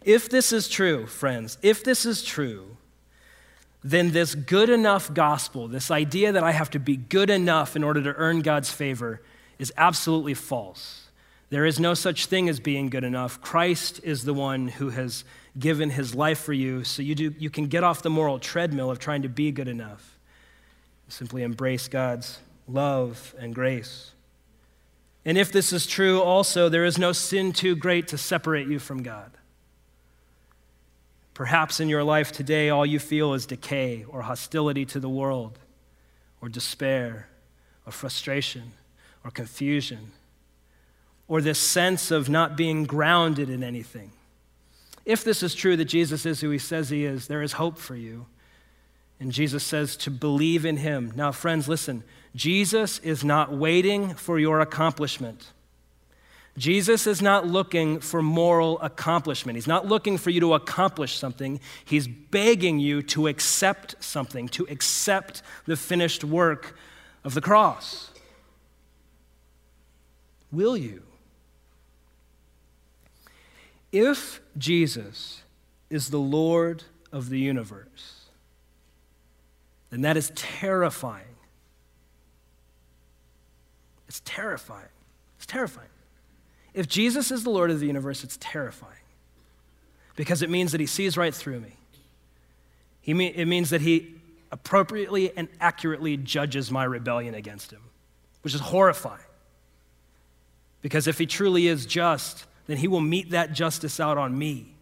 If 0.03 0.29
this 0.29 0.53
is 0.53 0.69
true, 0.69 1.07
friends, 1.07 1.57
if 1.61 1.83
this 1.83 2.05
is 2.05 2.23
true, 2.23 2.77
then 3.85 4.09
this 4.09 4.33
good 4.33 4.71
enough 4.71 5.13
gospel, 5.13 5.67
this 5.67 5.91
idea 5.91 6.31
that 6.31 6.43
I 6.43 6.51
have 6.53 6.71
to 6.71 6.79
be 6.79 6.97
good 6.97 7.29
enough 7.29 7.75
in 7.75 7.83
order 7.83 8.01
to 8.01 8.15
earn 8.15 8.41
God's 8.41 8.71
favor, 8.71 9.21
is 9.59 9.71
absolutely 9.77 10.33
false. 10.33 11.05
There 11.51 11.67
is 11.67 11.79
no 11.79 11.93
such 11.93 12.25
thing 12.25 12.49
as 12.49 12.59
being 12.59 12.89
good 12.89 13.03
enough. 13.03 13.39
Christ 13.41 14.01
is 14.03 14.23
the 14.23 14.33
one 14.33 14.69
who 14.69 14.89
has 14.89 15.23
given 15.59 15.91
his 15.91 16.15
life 16.15 16.39
for 16.39 16.51
you, 16.51 16.83
so 16.83 17.03
you, 17.03 17.13
do, 17.13 17.35
you 17.37 17.51
can 17.51 17.67
get 17.67 17.83
off 17.83 18.01
the 18.01 18.09
moral 18.09 18.39
treadmill 18.39 18.89
of 18.89 18.97
trying 18.97 19.21
to 19.21 19.29
be 19.29 19.51
good 19.51 19.67
enough. 19.67 20.17
Simply 21.07 21.43
embrace 21.43 21.87
God's 21.87 22.39
love 22.67 23.35
and 23.37 23.53
grace. 23.53 24.13
And 25.23 25.37
if 25.37 25.51
this 25.51 25.71
is 25.71 25.85
true, 25.85 26.21
also, 26.21 26.69
there 26.69 26.85
is 26.85 26.97
no 26.97 27.11
sin 27.11 27.53
too 27.53 27.75
great 27.75 28.07
to 28.07 28.17
separate 28.17 28.67
you 28.67 28.79
from 28.79 29.03
God. 29.03 29.29
Perhaps 31.35 31.81
in 31.81 31.89
your 31.89 32.03
life 32.03 32.31
today, 32.31 32.69
all 32.69 32.85
you 32.85 32.97
feel 32.97 33.33
is 33.33 33.45
decay 33.45 34.05
or 34.07 34.23
hostility 34.23 34.85
to 34.85 34.99
the 35.01 35.09
world, 35.09 35.59
or 36.41 36.47
despair, 36.49 37.27
or 37.85 37.91
frustration, 37.91 38.71
or 39.23 39.29
confusion, 39.29 40.13
or 41.27 41.41
this 41.41 41.59
sense 41.59 42.09
of 42.09 42.29
not 42.29 42.55
being 42.55 42.85
grounded 42.85 43.49
in 43.49 43.63
anything. 43.63 44.11
If 45.05 45.25
this 45.25 45.43
is 45.43 45.53
true 45.53 45.75
that 45.75 45.85
Jesus 45.85 46.25
is 46.25 46.39
who 46.39 46.49
he 46.49 46.57
says 46.57 46.89
he 46.89 47.03
is, 47.03 47.27
there 47.27 47.43
is 47.43 47.51
hope 47.53 47.77
for 47.77 47.95
you. 47.97 48.27
And 49.19 49.31
Jesus 49.31 49.63
says 49.63 49.97
to 49.97 50.11
believe 50.11 50.65
in 50.65 50.77
him. 50.77 51.11
Now, 51.15 51.31
friends, 51.31 51.67
listen 51.67 52.03
Jesus 52.33 52.99
is 52.99 53.23
not 53.25 53.51
waiting 53.51 54.13
for 54.13 54.39
your 54.39 54.61
accomplishment. 54.61 55.51
Jesus 56.57 57.05
is 57.05 57.21
not 57.21 57.45
looking 57.45 57.99
for 57.99 58.21
moral 58.21 58.79
accomplishment. 58.79 59.57
He's 59.57 59.67
not 59.67 59.87
looking 59.87 60.17
for 60.17 60.29
you 60.29 60.39
to 60.39 60.53
accomplish 60.53 61.17
something. 61.17 61.59
He's 61.83 62.07
begging 62.07 62.79
you 62.79 63.01
to 63.03 63.27
accept 63.27 64.01
something, 64.01 64.47
to 64.49 64.65
accept 64.69 65.41
the 65.65 65.75
finished 65.75 66.23
work 66.23 66.77
of 67.25 67.33
the 67.33 67.41
cross. 67.41 68.11
Will 70.51 70.77
you? 70.77 71.03
If 73.91 74.39
Jesus 74.57 75.43
is 75.89 76.09
the 76.09 76.19
Lord 76.19 76.83
of 77.11 77.29
the 77.29 77.39
universe, 77.39 78.27
then 79.89 80.01
that 80.01 80.15
is 80.15 80.31
terrifying. 80.35 81.25
It's 84.07 84.21
terrifying. 84.23 84.87
It's 85.37 85.45
terrifying. 85.45 85.89
If 86.75 86.89
Jesus 86.89 87.31
is 87.31 87.45
the 87.45 87.49
Lord 87.49 87.71
of 87.71 87.79
the 87.79 87.87
universe, 87.87 88.25
it's 88.25 88.37
terrifying 88.41 88.91
because 90.17 90.41
it 90.41 90.49
means 90.49 90.73
that 90.73 90.81
he 90.81 90.85
sees 90.85 91.15
right 91.15 91.33
through 91.33 91.61
me. 91.61 91.77
He 92.99 93.11
it 93.27 93.47
means 93.47 93.69
that 93.69 93.79
he 93.79 94.15
appropriately 94.51 95.35
and 95.37 95.47
accurately 95.61 96.17
judges 96.17 96.69
my 96.69 96.83
rebellion 96.83 97.33
against 97.33 97.71
him, 97.71 97.79
which 98.41 98.53
is 98.53 98.59
horrifying. 98.59 99.21
Because 100.81 101.07
if 101.07 101.17
he 101.17 101.25
truly 101.25 101.67
is 101.67 101.85
just, 101.85 102.45
then 102.67 102.77
he 102.77 102.89
will 102.89 103.01
mete 103.01 103.31
that 103.31 103.53
justice 103.53 103.99
out 103.99 104.17
on 104.17 104.37
me. 104.37 104.75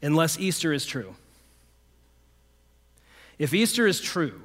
Unless 0.00 0.38
Easter 0.38 0.72
is 0.72 0.86
true. 0.86 1.14
If 3.38 3.52
Easter 3.52 3.86
is 3.86 4.00
true, 4.00 4.40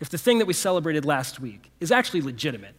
if 0.00 0.08
the 0.08 0.18
thing 0.18 0.38
that 0.38 0.46
we 0.46 0.54
celebrated 0.54 1.04
last 1.04 1.40
week 1.40 1.70
is 1.78 1.92
actually 1.92 2.22
legitimate, 2.22 2.74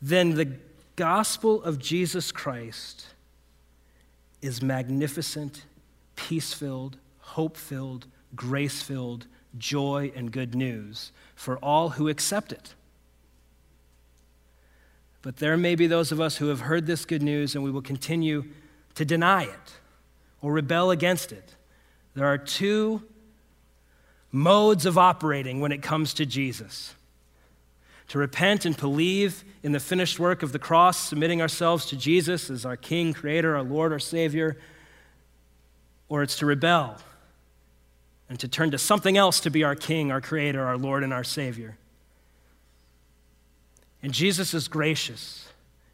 then 0.00 0.34
the 0.34 0.56
gospel 0.96 1.62
of 1.62 1.78
Jesus 1.78 2.32
Christ 2.32 3.06
is 4.40 4.62
magnificent, 4.62 5.64
peace 6.16 6.52
filled, 6.52 6.96
hope 7.18 7.56
filled, 7.56 8.06
grace 8.34 8.82
filled, 8.82 9.26
joy, 9.58 10.12
and 10.14 10.32
good 10.32 10.54
news 10.54 11.12
for 11.34 11.58
all 11.58 11.90
who 11.90 12.08
accept 12.08 12.52
it. 12.52 12.74
But 15.22 15.36
there 15.36 15.56
may 15.56 15.76
be 15.76 15.86
those 15.86 16.10
of 16.10 16.20
us 16.20 16.36
who 16.36 16.48
have 16.48 16.60
heard 16.60 16.86
this 16.86 17.04
good 17.04 17.22
news 17.22 17.54
and 17.54 17.62
we 17.62 17.70
will 17.70 17.82
continue 17.82 18.44
to 18.94 19.04
deny 19.04 19.44
it 19.44 19.78
or 20.40 20.52
rebel 20.52 20.90
against 20.90 21.30
it. 21.30 21.54
There 22.14 22.26
are 22.26 22.38
two 22.38 23.02
modes 24.32 24.86
of 24.86 24.96
operating 24.96 25.60
when 25.60 25.70
it 25.70 25.82
comes 25.82 26.14
to 26.14 26.26
Jesus. 26.26 26.94
To 28.08 28.18
repent 28.18 28.64
and 28.64 28.76
believe 28.76 29.44
in 29.62 29.72
the 29.72 29.80
finished 29.80 30.18
work 30.18 30.42
of 30.42 30.52
the 30.52 30.58
cross, 30.58 30.98
submitting 30.98 31.40
ourselves 31.40 31.86
to 31.86 31.96
Jesus 31.96 32.50
as 32.50 32.66
our 32.66 32.76
King, 32.76 33.12
Creator, 33.12 33.56
our 33.56 33.62
Lord, 33.62 33.92
our 33.92 33.98
Savior, 33.98 34.58
or 36.08 36.22
it's 36.22 36.36
to 36.38 36.46
rebel 36.46 36.96
and 38.28 38.40
to 38.40 38.48
turn 38.48 38.70
to 38.70 38.78
something 38.78 39.16
else 39.16 39.40
to 39.40 39.50
be 39.50 39.62
our 39.62 39.74
King, 39.74 40.10
our 40.10 40.20
Creator, 40.20 40.62
our 40.62 40.76
Lord, 40.76 41.04
and 41.04 41.12
our 41.12 41.24
Savior. 41.24 41.76
And 44.02 44.12
Jesus 44.12 44.52
is 44.54 44.68
gracious. 44.68 45.48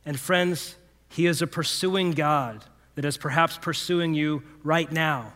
And 0.06 0.18
friends, 0.18 0.76
He 1.08 1.26
is 1.26 1.42
a 1.42 1.46
pursuing 1.46 2.12
God 2.12 2.64
that 2.94 3.04
is 3.04 3.16
perhaps 3.16 3.58
pursuing 3.58 4.14
you 4.14 4.42
right 4.64 4.90
now, 4.90 5.32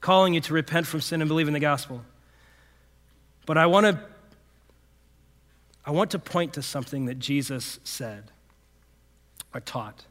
calling 0.00 0.34
you 0.34 0.40
to 0.42 0.52
repent 0.54 0.86
from 0.86 1.00
sin 1.00 1.22
and 1.22 1.28
believe 1.28 1.48
in 1.48 1.54
the 1.54 1.60
gospel. 1.60 2.02
But 3.46 3.56
I 3.56 3.66
want 3.66 3.86
to 3.86 4.00
I 5.86 5.92
want 5.92 6.10
to 6.10 6.18
point 6.18 6.54
to 6.54 6.62
something 6.62 7.04
that 7.06 7.20
Jesus 7.20 7.78
said 7.84 8.24
or 9.54 9.60
taught. 9.60 10.04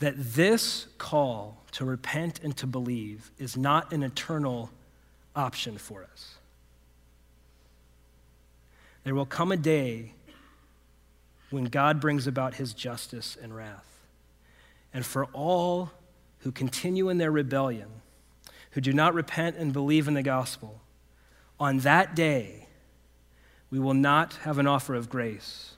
That 0.00 0.14
this 0.16 0.88
call 0.98 1.62
to 1.72 1.84
repent 1.84 2.40
and 2.42 2.56
to 2.56 2.66
believe 2.66 3.30
is 3.38 3.56
not 3.56 3.92
an 3.92 4.02
eternal 4.02 4.70
option 5.36 5.78
for 5.78 6.02
us. 6.02 6.34
There 9.04 9.14
will 9.14 9.26
come 9.26 9.52
a 9.52 9.56
day 9.56 10.14
when 11.50 11.64
God 11.64 12.00
brings 12.00 12.26
about 12.26 12.54
his 12.54 12.74
justice 12.74 13.36
and 13.40 13.54
wrath. 13.54 13.86
And 14.92 15.06
for 15.06 15.26
all 15.26 15.90
who 16.40 16.50
continue 16.50 17.08
in 17.08 17.18
their 17.18 17.30
rebellion, 17.30 17.88
who 18.72 18.80
do 18.80 18.92
not 18.92 19.14
repent 19.14 19.56
and 19.56 19.72
believe 19.72 20.08
in 20.08 20.14
the 20.14 20.22
gospel, 20.22 20.79
on 21.60 21.78
that 21.80 22.16
day, 22.16 22.66
we 23.70 23.78
will 23.78 23.94
not 23.94 24.34
have 24.42 24.58
an 24.58 24.66
offer 24.66 24.94
of 24.94 25.10
grace, 25.10 25.74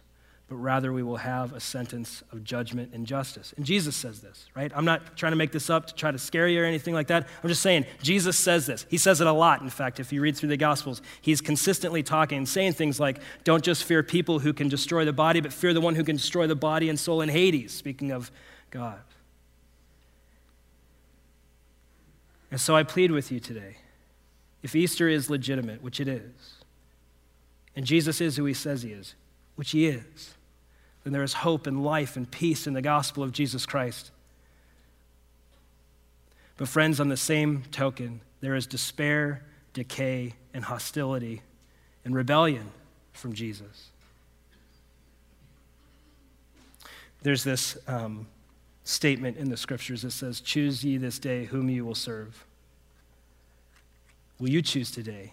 but 0.48 0.54
rather 0.56 0.92
we 0.92 1.02
will 1.02 1.16
have 1.16 1.52
a 1.52 1.60
sentence 1.60 2.22
of 2.30 2.44
judgment 2.44 2.92
and 2.94 3.06
justice. 3.06 3.52
And 3.56 3.66
Jesus 3.66 3.96
says 3.96 4.20
this, 4.20 4.46
right? 4.54 4.70
I'm 4.74 4.84
not 4.84 5.16
trying 5.16 5.32
to 5.32 5.36
make 5.36 5.50
this 5.50 5.68
up 5.68 5.88
to 5.88 5.94
try 5.94 6.10
to 6.10 6.18
scare 6.18 6.46
you 6.46 6.62
or 6.62 6.64
anything 6.64 6.94
like 6.94 7.08
that. 7.08 7.26
I'm 7.42 7.48
just 7.48 7.62
saying, 7.62 7.84
Jesus 8.00 8.38
says 8.38 8.66
this. 8.66 8.86
He 8.88 8.96
says 8.96 9.20
it 9.20 9.26
a 9.26 9.32
lot, 9.32 9.60
in 9.60 9.70
fact, 9.70 9.98
if 9.98 10.12
you 10.12 10.20
read 10.20 10.36
through 10.36 10.50
the 10.50 10.56
Gospels. 10.56 11.02
He's 11.20 11.40
consistently 11.40 12.02
talking 12.02 12.38
and 12.38 12.48
saying 12.48 12.74
things 12.74 13.00
like, 13.00 13.18
don't 13.44 13.64
just 13.64 13.84
fear 13.84 14.02
people 14.02 14.38
who 14.38 14.52
can 14.52 14.68
destroy 14.68 15.04
the 15.04 15.12
body, 15.12 15.40
but 15.40 15.52
fear 15.52 15.74
the 15.74 15.80
one 15.80 15.96
who 15.96 16.04
can 16.04 16.16
destroy 16.16 16.46
the 16.46 16.56
body 16.56 16.88
and 16.88 16.98
soul 16.98 17.22
in 17.22 17.28
Hades, 17.28 17.72
speaking 17.72 18.12
of 18.12 18.30
God. 18.70 19.00
And 22.50 22.60
so 22.60 22.76
I 22.76 22.84
plead 22.84 23.10
with 23.10 23.32
you 23.32 23.40
today 23.40 23.76
if 24.62 24.76
Easter 24.76 25.08
is 25.08 25.28
legitimate, 25.28 25.82
which 25.82 26.00
it 26.00 26.08
is, 26.08 26.54
and 27.74 27.86
Jesus 27.86 28.20
is 28.20 28.36
who 28.36 28.44
he 28.44 28.54
says 28.54 28.82
he 28.82 28.92
is, 28.92 29.14
which 29.56 29.70
he 29.70 29.86
is, 29.86 30.34
then 31.04 31.12
there 31.12 31.22
is 31.22 31.32
hope 31.32 31.66
and 31.66 31.82
life 31.82 32.16
and 32.16 32.30
peace 32.30 32.66
in 32.66 32.74
the 32.74 32.82
gospel 32.82 33.22
of 33.22 33.32
Jesus 33.32 33.66
Christ. 33.66 34.10
But, 36.56 36.68
friends, 36.68 37.00
on 37.00 37.08
the 37.08 37.16
same 37.16 37.64
token, 37.72 38.20
there 38.40 38.54
is 38.54 38.66
despair, 38.66 39.42
decay, 39.72 40.34
and 40.54 40.64
hostility 40.64 41.42
and 42.04 42.14
rebellion 42.14 42.70
from 43.12 43.32
Jesus. 43.32 43.90
There's 47.22 47.44
this 47.44 47.78
um, 47.86 48.26
statement 48.84 49.36
in 49.36 49.48
the 49.48 49.56
scriptures 49.56 50.02
that 50.02 50.10
says, 50.10 50.40
Choose 50.40 50.84
ye 50.84 50.96
this 50.96 51.18
day 51.18 51.46
whom 51.46 51.68
you 51.68 51.84
will 51.84 51.94
serve. 51.94 52.44
Will 54.38 54.50
you 54.50 54.62
choose 54.62 54.90
today 54.90 55.32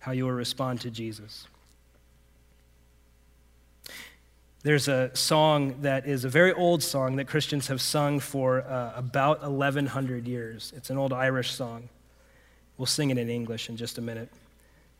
how 0.00 0.12
you 0.12 0.24
will 0.24 0.32
respond 0.32 0.80
to 0.82 0.90
Jesus? 0.90 1.46
There's 4.62 4.88
a 4.88 5.14
song 5.14 5.82
that 5.82 6.06
is 6.06 6.24
a 6.24 6.28
very 6.28 6.52
old 6.52 6.82
song 6.82 7.16
that 7.16 7.26
Christians 7.26 7.68
have 7.68 7.80
sung 7.80 8.18
for 8.18 8.62
uh, 8.62 8.92
about 8.96 9.42
1,100 9.42 10.26
years. 10.26 10.72
It's 10.76 10.90
an 10.90 10.98
old 10.98 11.12
Irish 11.12 11.52
song. 11.52 11.88
We'll 12.76 12.86
sing 12.86 13.10
it 13.10 13.18
in 13.18 13.28
English 13.28 13.68
in 13.68 13.76
just 13.76 13.98
a 13.98 14.00
minute. 14.00 14.30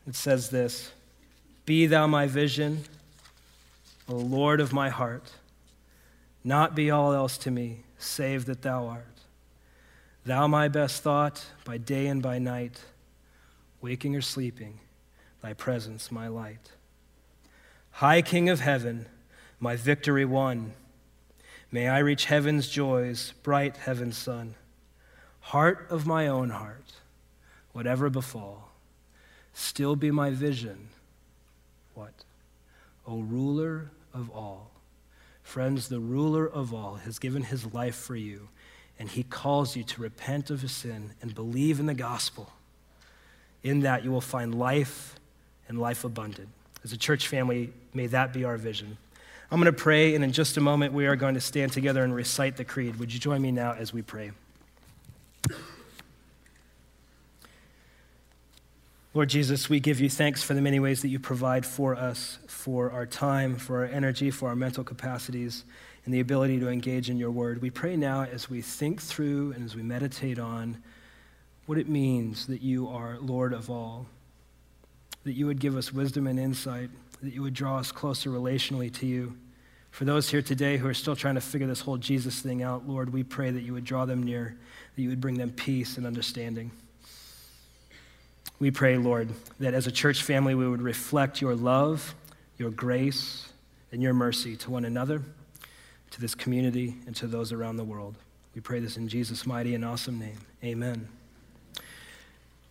It 0.07 0.15
says 0.15 0.49
this 0.49 0.91
Be 1.65 1.85
thou 1.87 2.07
my 2.07 2.25
vision, 2.25 2.83
O 4.07 4.15
Lord 4.15 4.61
of 4.61 4.71
my 4.71 4.89
heart. 4.89 5.31
Not 6.43 6.73
be 6.73 6.89
all 6.89 7.13
else 7.13 7.37
to 7.39 7.51
me, 7.51 7.83
save 7.97 8.45
that 8.45 8.61
thou 8.61 8.87
art. 8.87 9.18
Thou 10.25 10.47
my 10.47 10.67
best 10.67 11.01
thought 11.01 11.45
by 11.63 11.77
day 11.77 12.07
and 12.07 12.21
by 12.21 12.39
night, 12.39 12.83
waking 13.81 14.15
or 14.15 14.21
sleeping, 14.21 14.79
thy 15.41 15.53
presence 15.53 16.11
my 16.11 16.27
light. 16.27 16.71
High 17.91 18.21
King 18.21 18.49
of 18.49 18.59
heaven, 18.59 19.07
my 19.59 19.75
victory 19.75 20.25
won. 20.25 20.73
May 21.71 21.87
I 21.87 21.99
reach 21.99 22.25
heaven's 22.25 22.69
joys, 22.69 23.33
bright 23.43 23.77
heaven's 23.77 24.17
sun. 24.17 24.55
Heart 25.39 25.87
of 25.89 26.05
my 26.05 26.27
own 26.27 26.49
heart, 26.49 26.93
whatever 27.71 28.09
befall, 28.09 28.71
still 29.53 29.95
be 29.95 30.11
my 30.11 30.29
vision. 30.29 30.89
What? 31.93 32.23
O 33.07 33.19
ruler 33.19 33.89
of 34.13 34.29
all. 34.29 34.71
Friends, 35.43 35.89
the 35.89 35.99
ruler 35.99 36.47
of 36.47 36.73
all 36.73 36.95
has 36.95 37.19
given 37.19 37.43
his 37.43 37.73
life 37.73 37.95
for 37.95 38.15
you, 38.15 38.49
and 38.99 39.09
he 39.09 39.23
calls 39.23 39.75
you 39.77 39.83
to 39.83 40.01
repent 40.01 40.49
of 40.49 40.61
his 40.61 40.73
sin 40.73 41.11
and 41.21 41.33
believe 41.33 41.79
in 41.79 41.85
the 41.85 41.93
gospel. 41.93 42.51
In 43.63 43.79
that, 43.81 44.03
you 44.03 44.11
will 44.11 44.21
find 44.21 44.53
life 44.53 45.15
and 45.69 45.79
life 45.79 46.03
abundant. 46.03 46.49
As 46.83 46.91
a 46.91 46.97
church 46.97 47.27
family, 47.27 47.71
may 47.93 48.07
that 48.07 48.33
be 48.33 48.43
our 48.43 48.57
vision. 48.57 48.97
I'm 49.51 49.59
going 49.59 49.73
to 49.73 49.81
pray, 49.81 50.13
and 50.15 50.23
in 50.23 50.31
just 50.31 50.57
a 50.57 50.61
moment, 50.61 50.93
we 50.93 51.07
are 51.07 51.15
going 51.15 51.33
to 51.33 51.41
stand 51.41 51.71
together 51.71 52.03
and 52.03 52.13
recite 52.13 52.57
the 52.57 52.65
creed. 52.65 52.97
Would 52.97 53.13
you 53.13 53.19
join 53.19 53.41
me 53.41 53.51
now 53.51 53.73
as 53.73 53.93
we 53.93 54.01
pray? 54.01 54.31
Lord 59.15 59.29
Jesus, 59.29 59.69
we 59.69 59.79
give 59.79 59.99
you 59.99 60.09
thanks 60.09 60.43
for 60.43 60.53
the 60.53 60.61
many 60.61 60.79
ways 60.79 61.01
that 61.01 61.07
you 61.07 61.19
provide 61.19 61.65
for 61.65 61.95
us, 61.95 62.37
for 62.47 62.91
our 62.91 63.07
time, 63.07 63.55
for 63.55 63.79
our 63.79 63.85
energy, 63.85 64.29
for 64.29 64.49
our 64.49 64.55
mental 64.55 64.83
capacities, 64.83 65.63
and 66.09 66.13
the 66.15 66.21
ability 66.21 66.59
to 66.59 66.69
engage 66.69 67.11
in 67.11 67.19
your 67.19 67.29
word. 67.29 67.61
We 67.61 67.69
pray 67.69 67.95
now 67.95 68.23
as 68.23 68.49
we 68.49 68.63
think 68.63 68.99
through 68.99 69.51
and 69.51 69.63
as 69.63 69.75
we 69.75 69.83
meditate 69.83 70.39
on 70.39 70.81
what 71.67 71.77
it 71.77 71.87
means 71.87 72.47
that 72.47 72.63
you 72.63 72.87
are 72.87 73.19
Lord 73.19 73.53
of 73.53 73.69
all, 73.69 74.07
that 75.23 75.33
you 75.33 75.45
would 75.45 75.59
give 75.59 75.77
us 75.77 75.93
wisdom 75.93 76.25
and 76.25 76.39
insight, 76.39 76.89
that 77.21 77.31
you 77.31 77.43
would 77.43 77.53
draw 77.53 77.77
us 77.77 77.91
closer 77.91 78.31
relationally 78.31 78.91
to 78.95 79.05
you. 79.05 79.37
For 79.91 80.03
those 80.03 80.27
here 80.27 80.41
today 80.41 80.77
who 80.77 80.87
are 80.87 80.95
still 80.95 81.15
trying 81.15 81.35
to 81.35 81.41
figure 81.41 81.67
this 81.67 81.81
whole 81.81 81.97
Jesus 81.97 82.39
thing 82.39 82.63
out, 82.63 82.89
Lord, 82.89 83.13
we 83.13 83.21
pray 83.21 83.51
that 83.51 83.61
you 83.61 83.73
would 83.73 83.85
draw 83.85 84.05
them 84.05 84.23
near, 84.23 84.57
that 84.95 85.01
you 85.03 85.09
would 85.09 85.21
bring 85.21 85.37
them 85.37 85.51
peace 85.51 85.97
and 85.97 86.07
understanding. 86.07 86.71
We 88.57 88.71
pray, 88.71 88.97
Lord, 88.97 89.29
that 89.59 89.75
as 89.75 89.85
a 89.85 89.91
church 89.91 90.23
family, 90.23 90.55
we 90.55 90.67
would 90.67 90.81
reflect 90.81 91.39
your 91.39 91.53
love, 91.53 92.15
your 92.57 92.71
grace, 92.71 93.47
and 93.91 94.01
your 94.01 94.15
mercy 94.15 94.55
to 94.55 94.71
one 94.71 94.85
another, 94.85 95.21
to 96.11 96.21
this 96.21 96.35
community, 96.35 96.95
and 97.05 97.15
to 97.15 97.27
those 97.27 97.51
around 97.51 97.77
the 97.77 97.83
world. 97.83 98.15
We 98.55 98.61
pray 98.61 98.79
this 98.79 98.97
in 98.97 99.07
Jesus' 99.07 99.45
mighty 99.45 99.75
and 99.75 99.85
awesome 99.85 100.19
name. 100.19 100.37
Amen. 100.63 101.07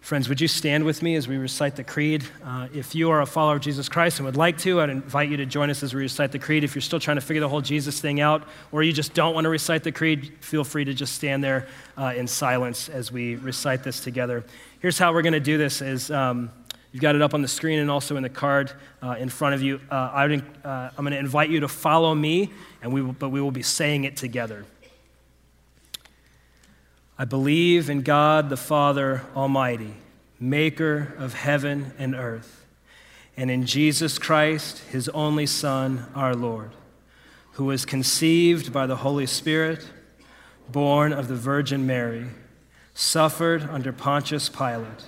Friends, 0.00 0.28
would 0.28 0.40
you 0.40 0.48
stand 0.48 0.84
with 0.84 1.02
me 1.02 1.16
as 1.16 1.28
we 1.28 1.36
recite 1.36 1.76
the 1.76 1.84
creed? 1.84 2.24
Uh, 2.42 2.68
if 2.72 2.94
you 2.94 3.10
are 3.10 3.20
a 3.20 3.26
follower 3.26 3.56
of 3.56 3.60
Jesus 3.60 3.90
Christ 3.90 4.18
and 4.18 4.26
would 4.26 4.36
like 4.36 4.56
to, 4.58 4.80
I'd 4.80 4.88
invite 4.88 5.28
you 5.28 5.36
to 5.36 5.44
join 5.44 5.68
us 5.68 5.82
as 5.82 5.92
we 5.92 6.00
recite 6.00 6.32
the 6.32 6.38
creed. 6.38 6.64
If 6.64 6.74
you're 6.74 6.82
still 6.82 6.98
trying 6.98 7.16
to 7.16 7.20
figure 7.20 7.40
the 7.40 7.48
whole 7.48 7.60
Jesus 7.60 8.00
thing 8.00 8.20
out, 8.20 8.48
or 8.72 8.82
you 8.82 8.92
just 8.92 9.12
don't 9.12 9.34
want 9.34 9.44
to 9.44 9.50
recite 9.50 9.84
the 9.84 9.92
creed, 9.92 10.32
feel 10.40 10.64
free 10.64 10.84
to 10.84 10.94
just 10.94 11.14
stand 11.14 11.44
there 11.44 11.68
uh, 11.98 12.14
in 12.16 12.26
silence 12.26 12.88
as 12.88 13.12
we 13.12 13.36
recite 13.36 13.84
this 13.84 14.00
together. 14.00 14.44
Here's 14.80 14.98
how 14.98 15.12
we're 15.12 15.20
going 15.22 15.34
to 15.34 15.40
do 15.40 15.58
this: 15.58 15.82
is 15.82 16.10
um, 16.10 16.50
you've 16.98 17.02
got 17.02 17.14
it 17.14 17.22
up 17.22 17.32
on 17.32 17.42
the 17.42 17.46
screen 17.46 17.78
and 17.78 17.92
also 17.92 18.16
in 18.16 18.24
the 18.24 18.28
card 18.28 18.72
uh, 19.04 19.14
in 19.20 19.28
front 19.28 19.54
of 19.54 19.62
you. 19.62 19.80
Uh, 19.88 20.10
I 20.12 20.26
would, 20.26 20.42
uh, 20.64 20.90
I'm 20.98 21.04
going 21.04 21.12
to 21.12 21.18
invite 21.20 21.48
you 21.48 21.60
to 21.60 21.68
follow 21.68 22.12
me, 22.12 22.50
and 22.82 22.92
we 22.92 23.02
will, 23.02 23.12
but 23.12 23.28
we 23.28 23.40
will 23.40 23.52
be 23.52 23.62
saying 23.62 24.02
it 24.02 24.16
together. 24.16 24.64
I 27.16 27.24
believe 27.24 27.88
in 27.88 28.02
God 28.02 28.48
the 28.48 28.56
Father 28.56 29.22
Almighty, 29.36 29.94
maker 30.40 31.14
of 31.18 31.34
heaven 31.34 31.92
and 32.00 32.16
earth, 32.16 32.66
and 33.36 33.48
in 33.48 33.64
Jesus 33.64 34.18
Christ, 34.18 34.78
his 34.90 35.08
only 35.10 35.46
Son, 35.46 36.04
our 36.16 36.34
Lord, 36.34 36.72
who 37.52 37.66
was 37.66 37.84
conceived 37.84 38.72
by 38.72 38.88
the 38.88 38.96
Holy 38.96 39.26
Spirit, 39.26 39.88
born 40.68 41.12
of 41.12 41.28
the 41.28 41.36
Virgin 41.36 41.86
Mary, 41.86 42.26
suffered 42.92 43.62
under 43.62 43.92
Pontius 43.92 44.48
Pilate, 44.48 45.04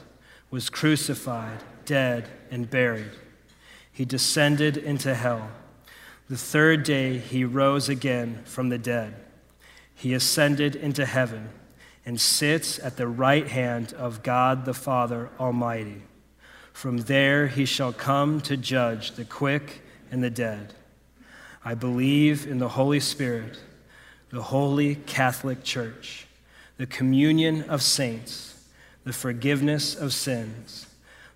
was 0.53 0.70
crucified, 0.70 1.59
dead, 1.90 2.29
and 2.53 2.70
buried. 2.70 3.11
He 3.90 4.05
descended 4.05 4.76
into 4.76 5.12
hell. 5.12 5.50
The 6.29 6.37
third 6.37 6.85
day 6.85 7.18
he 7.18 7.44
rose 7.44 7.88
again 7.88 8.42
from 8.44 8.68
the 8.68 8.79
dead. 8.79 9.16
He 9.92 10.14
ascended 10.14 10.76
into 10.76 11.05
heaven 11.05 11.48
and 12.07 12.20
sits 12.20 12.79
at 12.79 12.96
the 12.96 13.09
right 13.09 13.48
hand 13.48 13.92
of 13.94 14.22
God 14.22 14.66
the 14.66 14.72
Father 14.72 15.31
Almighty. 15.40 16.03
From 16.72 16.98
there 16.98 17.48
he 17.48 17.64
shall 17.64 17.92
come 17.92 18.40
to 18.42 18.57
judge 18.57 19.11
the 19.16 19.24
quick 19.24 19.83
and 20.12 20.22
the 20.22 20.31
dead. 20.31 20.74
I 21.64 21.74
believe 21.74 22.46
in 22.46 22.59
the 22.59 22.68
Holy 22.68 23.00
Spirit, 23.00 23.59
the 24.31 24.42
holy 24.42 24.94
Catholic 24.94 25.64
Church, 25.64 26.29
the 26.76 26.87
communion 26.87 27.64
of 27.64 27.83
saints, 27.83 28.64
the 29.03 29.12
forgiveness 29.12 29.96
of 29.96 30.12
sins, 30.12 30.87